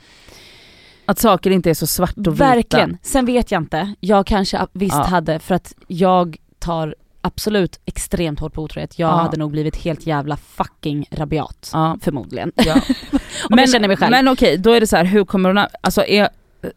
Att 1.07 1.19
saker 1.19 1.51
inte 1.51 1.71
är 1.71 1.75
så 1.75 1.87
svart 1.87 2.17
och 2.17 2.35
vita. 2.35 2.45
verkligen. 2.45 2.99
Sen 3.03 3.27
vet 3.27 3.51
jag 3.51 3.63
inte, 3.63 3.95
jag 4.01 4.27
kanske 4.27 4.67
visst 4.73 4.95
Ja. 4.97 5.03
hade, 5.03 5.39
för 5.39 5.55
att 5.55 5.75
jag 5.87 6.37
tar 6.59 6.95
absolut 7.21 7.81
extremt 7.85 8.41
hårt 8.41 8.53
på 8.53 8.63
otrohet. 8.63 8.99
Jag 8.99 9.09
Ja. 9.11 9.13
hade 9.17 9.37
nog 9.37 9.51
blivit 9.51 9.77
helt 9.77 10.07
jävla 10.07 10.37
fucking 10.37 11.07
rabiat. 11.11 11.71
Ja. 11.73 11.97
Förmodligen. 12.01 12.53
Ja. 12.55 12.75
Om 13.51 13.59
jag 13.59 13.71
känner 13.71 13.89
mig 13.89 13.97
själv. 13.97 14.11
Men 14.11 14.29
okej, 14.29 14.59
då 14.59 14.71
är 14.73 14.81
det 14.81 14.87
så 14.87 14.97
här, 14.97 15.05
hur 15.05 15.25
kommer 15.25 15.49
hon, 15.55 15.67
alltså 15.81 16.05
är, 16.05 16.29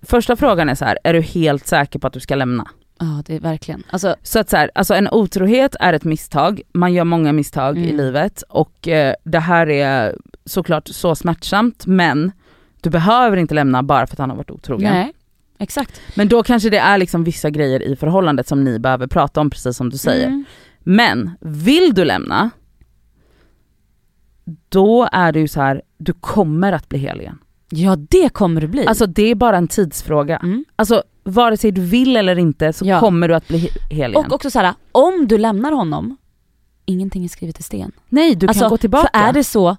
första 0.01 0.35
frågan 0.35 0.69
är 0.69 0.75
så 0.75 0.85
här, 0.85 0.99
är 1.03 1.13
du 1.13 1.21
helt 1.21 1.67
säker 1.67 1.99
på 1.99 2.07
att 2.07 2.13
du 2.13 2.19
ska 2.19 2.35
lämna? 2.35 2.67
Ja 2.99 3.23
det 3.25 3.35
är 3.35 3.39
verkligen, 3.39 3.83
alltså 3.89 4.15
Så 4.23 4.39
att 4.39 4.49
så 4.49 4.57
här, 4.57 4.71
alltså 4.75 4.93
en 4.93 5.07
otrohet 5.11 5.75
är 5.79 5.93
ett 5.93 6.03
misstag, 6.03 6.61
man 6.73 6.93
gör 6.93 7.03
många 7.03 7.33
misstag 7.33 7.77
i 7.77 7.83
Mm. 7.83 7.97
livet 7.97 8.43
och 8.49 8.87
eh, 8.87 9.13
det 9.23 9.39
här 9.39 9.69
är 9.69 10.15
såklart 10.45 10.87
så 10.87 11.15
smärtsamt 11.15 11.85
men 11.85 12.31
du 12.81 12.89
behöver 12.89 13.37
inte 13.37 13.53
lämna 13.53 13.83
bara 13.83 14.07
för 14.07 14.15
att 14.15 14.19
han 14.19 14.29
har 14.29 14.37
varit 14.37 14.51
otrogen. 14.51 14.93
nej. 14.93 15.13
Exakt. 15.57 16.01
Men 16.15 16.27
då 16.27 16.43
kanske 16.43 16.69
det 16.69 16.77
är 16.77 16.97
liksom 16.97 17.23
vissa 17.23 17.49
grejer 17.49 17.83
i 17.83 17.95
förhållandet 17.95 18.47
som 18.47 18.63
ni 18.63 18.79
behöver 18.79 19.07
prata 19.07 19.41
om 19.41 19.49
precis 19.49 19.77
som 19.77 19.89
du 19.89 19.97
säger. 19.97 20.27
Mm. 20.27 20.45
Men 20.79 21.31
vill 21.41 21.93
du 21.93 22.05
lämna, 22.05 22.49
då 24.69 25.07
är 25.11 25.31
det 25.31 25.39
ju 25.39 25.47
så 25.47 25.61
här, 25.61 25.81
du 25.97 26.13
kommer 26.13 26.71
att 26.71 26.89
bli 26.89 26.99
hel 26.99 27.21
igen. 27.21 27.37
Ja 27.69 27.95
det 27.95 28.29
kommer 28.33 28.61
det 28.61 28.67
bli. 28.67 28.85
Alltså 28.87 29.05
det 29.05 29.23
är 29.31 29.35
bara 29.35 29.57
en 29.57 29.67
tidsfråga. 29.67 30.37
mm. 30.37 30.65
Alltså 30.75 31.03
vare 31.27 31.57
sig 31.57 31.71
du 31.71 31.81
vill 31.81 32.15
eller 32.17 32.37
inte 32.39 32.73
så 32.73 32.85
Ja. 32.85 32.99
kommer 32.99 33.27
du 33.27 33.35
att 33.35 33.47
bli 33.47 33.57
he- 33.57 33.93
hel 33.93 34.11
igen. 34.11 34.25
Och 34.25 34.33
också 34.33 34.49
såhär, 34.51 34.73
om 34.91 35.27
du 35.27 35.37
lämnar 35.37 35.71
honom, 35.71 36.17
ingenting 36.85 37.23
är 37.25 37.29
skrivet 37.29 37.59
i 37.59 37.63
sten. 37.63 37.91
Nej 38.09 38.35
du 38.35 38.47
alltså, 38.47 38.61
kan 38.63 38.69
gå 38.69 38.77
tillbaka. 38.77 39.09
För 39.13 39.19
är 39.29 39.33
det 39.33 39.43
så, 39.43 39.77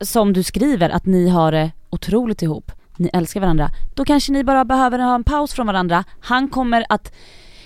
som 0.00 0.32
du 0.32 0.42
skriver, 0.42 0.90
att 0.90 1.06
ni 1.06 1.28
har 1.28 1.52
det 1.52 1.70
otroligt 1.90 2.42
ihop, 2.42 2.72
ni 2.96 3.10
älskar 3.12 3.40
varandra, 3.40 3.70
då 3.94 4.04
kanske 4.04 4.32
ni 4.32 4.44
bara 4.44 4.64
behöver 4.64 4.98
ha 4.98 5.14
en 5.14 5.24
paus 5.24 5.52
från 5.52 5.66
varandra. 5.66 6.04
Han 6.20 6.48
kommer 6.48 6.86
att 6.88 7.12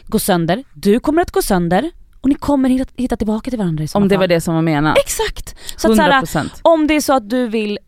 gå 0.07 0.19
sönder, 0.19 0.65
du 0.75 1.01
kommer 1.01 1.23
att 1.23 1.31
gå 1.31 1.43
sönder 1.43 1.91
och 2.21 2.29
ni 2.29 2.35
kommer 2.35 2.69
hitta, 2.69 2.93
hitta 2.97 3.17
tillbaka 3.17 3.51
till 3.51 3.59
varandra 3.59 3.85
i 3.85 3.89
Om 3.95 4.09
det 4.09 4.15
fall. 4.15 4.21
var 4.21 4.29
det 4.29 4.41
som 4.41 4.55
var 4.55 4.63
menat. 4.63 4.99
Exakt! 4.99 5.57
Så 5.81 5.91
att 5.91 5.97
såhär, 5.97 6.23
100%. 6.23 6.51
om 6.63 6.87
det 6.87 6.95
är 6.95 7.01
så 7.01 7.13
att 7.13 7.31
du 7.31 7.47
vill, 7.49 7.79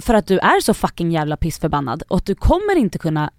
för 0.00 0.14
att 0.14 0.26
du 0.26 0.38
är 0.38 0.60
så 0.60 0.74
fucking 0.74 1.12
jävla 1.12 1.36
pissförbannad 1.36 2.02
och 2.08 2.16
att 2.16 2.26
du 2.26 2.34
kommer 2.34 2.76
inte 2.76 2.98
kunna 2.98 3.30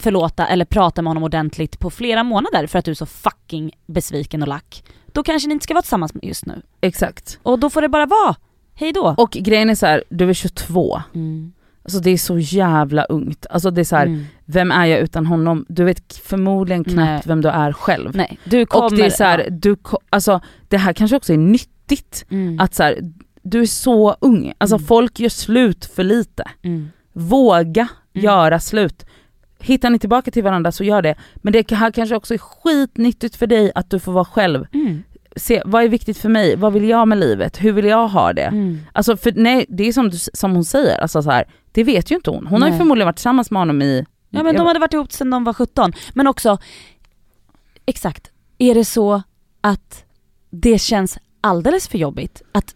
förlåta 0.00 0.46
eller 0.46 0.64
prata 0.64 1.02
med 1.02 1.10
honom 1.10 1.22
ordentligt 1.22 1.78
på 1.78 1.90
flera 1.90 2.24
månader 2.24 2.66
för 2.66 2.78
att 2.78 2.84
du 2.84 2.90
är 2.90 2.94
så 2.94 3.06
fucking 3.06 3.70
besviken 3.86 4.42
och 4.42 4.48
lack. 4.48 4.84
Då 5.12 5.22
kanske 5.22 5.48
ni 5.48 5.52
inte 5.52 5.64
ska 5.64 5.74
vara 5.74 5.82
tillsammans 5.82 6.12
just 6.22 6.46
nu. 6.46 6.62
Exakt. 6.80 7.38
Och 7.42 7.58
då 7.58 7.70
får 7.70 7.82
det 7.82 7.88
bara 7.88 8.06
vara. 8.06 8.36
Hej 8.74 8.92
då. 8.92 9.14
Och 9.18 9.30
grejen 9.30 9.70
är 9.70 9.74
så 9.74 9.86
här, 9.86 10.04
du 10.08 10.30
är 10.30 10.34
22. 10.34 11.02
Mm. 11.14 11.52
Alltså 11.82 12.00
det 12.00 12.10
är 12.10 12.16
så 12.18 12.38
jävla 12.38 13.04
ungt. 13.04 13.46
Alltså 13.50 13.70
det 13.70 13.80
är 13.80 13.84
så 13.84 13.96
här, 13.96 14.06
Mm. 14.06 14.24
vem 14.44 14.70
är 14.72 14.86
jag 14.86 15.00
utan 15.00 15.26
honom? 15.26 15.66
Du 15.68 15.84
vet 15.84 16.16
förmodligen 16.16 16.84
knappt 16.84 16.96
Nej. 16.96 17.22
vem 17.24 17.40
du 17.40 17.48
är 17.48 17.72
själv. 17.72 18.10
Nej, 18.16 18.38
du 18.44 18.66
kommer... 18.66 18.84
och 18.84 18.92
det 18.96 19.06
är 19.06 19.10
så 19.10 19.24
här, 19.24 19.48
du, 19.50 19.76
ko- 19.76 19.98
alltså 20.10 20.40
det 20.68 20.76
här 20.76 20.92
kanske 20.92 21.16
också 21.16 21.32
är 21.32 21.36
nyttigt. 21.36 22.24
ja. 22.28 22.36
mm. 22.36 22.60
Att 22.60 22.74
så 22.74 22.82
här, 22.82 22.98
du 23.42 23.60
är 23.60 23.66
så 23.66 24.16
ung, 24.20 24.52
alltså 24.58 24.76
Mm. 24.76 24.86
folk 24.86 25.20
gör 25.20 25.28
slut 25.28 25.84
för 25.84 26.04
lite. 26.04 26.44
mm. 26.62 26.90
Våga 27.12 27.88
Mm. 28.14 28.24
göra 28.24 28.60
slut. 28.60 29.06
Hittar 29.60 29.90
ni 29.90 29.98
tillbaka 29.98 30.30
till 30.30 30.42
varandra 30.42 30.72
så 30.72 30.84
gör 30.84 31.02
det. 31.02 31.14
Men 31.36 31.52
det 31.52 31.70
här 31.70 31.90
kanske 31.90 32.16
också 32.16 32.34
är 32.34 32.38
skitnyttigt 32.38 33.36
för 33.36 33.46
dig 33.46 33.72
att 33.74 33.90
du 33.90 33.98
får 33.98 34.12
vara 34.12 34.24
själv. 34.24 34.66
Mm. 34.72 35.02
Se, 35.36 35.62
vad 35.64 35.84
är 35.84 35.88
viktigt 35.88 36.18
för 36.18 36.28
mig? 36.28 36.56
Vad 36.56 36.72
vill 36.72 36.88
jag 36.88 37.08
med 37.08 37.18
livet? 37.18 37.64
Hur 37.64 37.72
vill 37.72 37.84
jag 37.84 38.08
ha 38.08 38.32
det? 38.32 38.42
Mm. 38.42 38.78
Alltså 38.92 39.16
för 39.16 39.32
nej, 39.36 39.66
det 39.68 39.88
är 39.88 39.92
som, 39.92 40.10
du, 40.10 40.18
som 40.18 40.52
hon 40.52 40.64
säger, 40.64 40.98
alltså 40.98 41.22
så 41.22 41.30
här, 41.30 41.44
det 41.72 41.84
vet 41.84 42.10
ju 42.10 42.14
inte 42.14 42.30
hon. 42.30 42.46
Hon 42.46 42.62
har 42.62 42.68
ju 42.68 42.72
Nej. 42.72 42.78
förmodligen 42.78 43.06
varit 43.06 43.16
tillsammans 43.16 43.50
med 43.50 43.60
honom 43.60 43.82
i... 43.82 44.06
Ja 44.30 44.42
men 44.42 44.56
de 44.56 44.66
hade 44.66 44.80
varit 44.80 44.92
ihop 44.92 45.12
sedan 45.12 45.30
de 45.30 45.44
var 45.44 45.52
17. 45.52 45.92
Men 46.14 46.26
också, 46.26 46.58
exakt, 47.86 48.30
är 48.58 48.74
det 48.74 48.84
så 48.84 49.22
att 49.60 50.04
det 50.50 50.78
känns 50.78 51.18
alldeles 51.40 51.88
för 51.88 51.98
jobbigt 51.98 52.42
att 52.52 52.74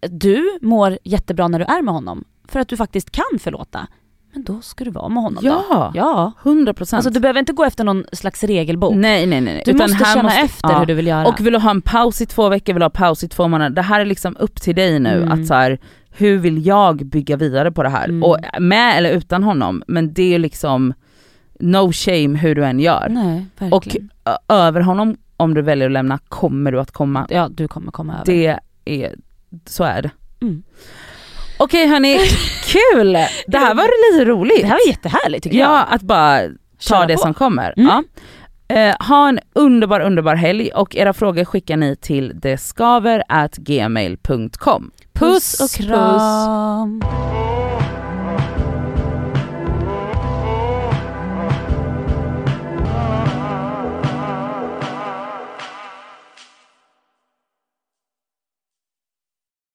du 0.00 0.58
mår 0.60 0.98
jättebra 1.04 1.48
när 1.48 1.58
du 1.58 1.64
är 1.64 1.82
med 1.82 1.94
honom 1.94 2.24
för 2.48 2.60
att 2.60 2.68
du 2.68 2.76
faktiskt 2.76 3.10
kan 3.10 3.38
förlåta. 3.38 3.86
Men 4.32 4.44
då 4.44 4.60
ska 4.60 4.84
du 4.84 4.90
vara 4.90 5.08
med 5.08 5.22
honom 5.22 5.44
då. 5.44 5.48
Ja, 5.70 5.92
Ja. 5.94 6.32
100 6.42 6.74
procent. 6.74 6.98
Alltså 6.98 7.10
du 7.10 7.20
behöver 7.20 7.40
inte 7.40 7.52
gå 7.52 7.64
efter 7.64 7.84
någon 7.84 8.04
slags 8.12 8.44
regelbok. 8.44 8.94
nej 8.94 9.26
nej 9.26 9.40
nej. 9.40 9.62
Du 9.64 9.70
Utan 9.70 9.90
måste 9.90 10.04
här 10.04 10.14
känna 10.14 10.32
efter 10.40 10.70
ja. 10.70 10.78
hur 10.78 10.86
du 10.86 10.94
vill 10.94 11.06
göra. 11.06 11.26
Och 11.28 11.40
vill 11.46 11.52
du 11.52 11.58
ha 11.58 11.70
en 11.70 11.82
paus 11.82 12.20
i 12.20 12.26
två 12.26 12.48
veckor, 12.48 12.72
vill 12.72 12.80
du 12.80 12.84
ha 12.84 12.90
paus 12.90 13.24
i 13.24 13.28
två 13.28 13.48
månader. 13.48 13.70
Det 13.76 13.82
här 13.82 14.00
är 14.00 14.04
liksom 14.04 14.36
upp 14.40 14.60
till 14.60 14.74
dig 14.74 14.98
nu 15.00 15.22
Mm. 15.22 15.32
att 15.32 15.46
så 15.46 15.54
här, 15.54 15.78
hur 16.10 16.38
vill 16.38 16.66
jag 16.66 17.06
bygga 17.06 17.36
vidare 17.36 17.72
på 17.72 17.82
det 17.82 17.88
här? 17.88 18.04
Mm. 18.08 18.22
Och 18.22 18.36
med 18.60 18.98
eller 18.98 19.10
utan 19.10 19.42
honom, 19.42 19.82
men 19.86 20.12
det 20.12 20.34
är 20.34 20.38
liksom, 20.38 20.94
no 21.60 21.92
shame 21.92 22.38
hur 22.38 22.54
du 22.54 22.64
än 22.64 22.80
gör. 22.80 23.06
Nej, 23.10 23.46
verkligen. 23.58 24.10
Och 24.24 24.54
över 24.54 24.80
honom, 24.80 25.16
om 25.36 25.54
du 25.54 25.62
väljer 25.62 25.86
att 25.86 25.92
lämna, 25.92 26.18
kommer 26.28 26.72
du 26.72 26.80
att 26.80 26.90
komma. 26.90 27.26
ja, 27.30 27.48
du 27.50 27.68
kommer 27.68 27.92
komma 27.92 28.12
över. 28.14 28.24
Det 28.26 28.58
är, 28.84 29.14
så 29.66 29.84
är 29.84 30.02
det. 30.02 30.10
Mm. 30.40 30.62
Okej 31.58 31.86
hörni, 31.86 32.18
kul! 32.66 33.12
Det 33.46 33.58
här 33.58 33.74
var 33.74 34.12
lite 34.12 34.24
roligt. 34.30 34.60
Det 34.60 34.66
här 34.66 34.78
var 34.84 34.88
jättehärligt 34.92 35.42
tycker 35.44 35.58
jag. 35.58 35.70
Ja, 35.70 35.82
att 35.90 36.02
bara 36.02 36.40
ta 36.40 36.48
Köra 36.78 37.06
det 37.06 37.14
på. 37.14 37.20
som 37.20 37.34
kommer. 37.34 37.74
Mm. 37.76 37.88
Ja. 37.88 38.02
Eh, 38.76 38.96
ha 39.08 39.28
en 39.28 39.40
underbar, 39.54 40.00
underbar 40.00 40.34
helg 40.34 40.70
och 40.74 40.96
era 40.96 41.12
frågor 41.12 41.44
skickar 41.44 41.76
ni 41.76 41.96
till 41.96 42.32
deskaver 42.40 43.22
at 43.28 43.56
gmail.com. 43.56 44.90
Puss 45.14 45.60
och 45.60 45.70
kram. 45.86 47.02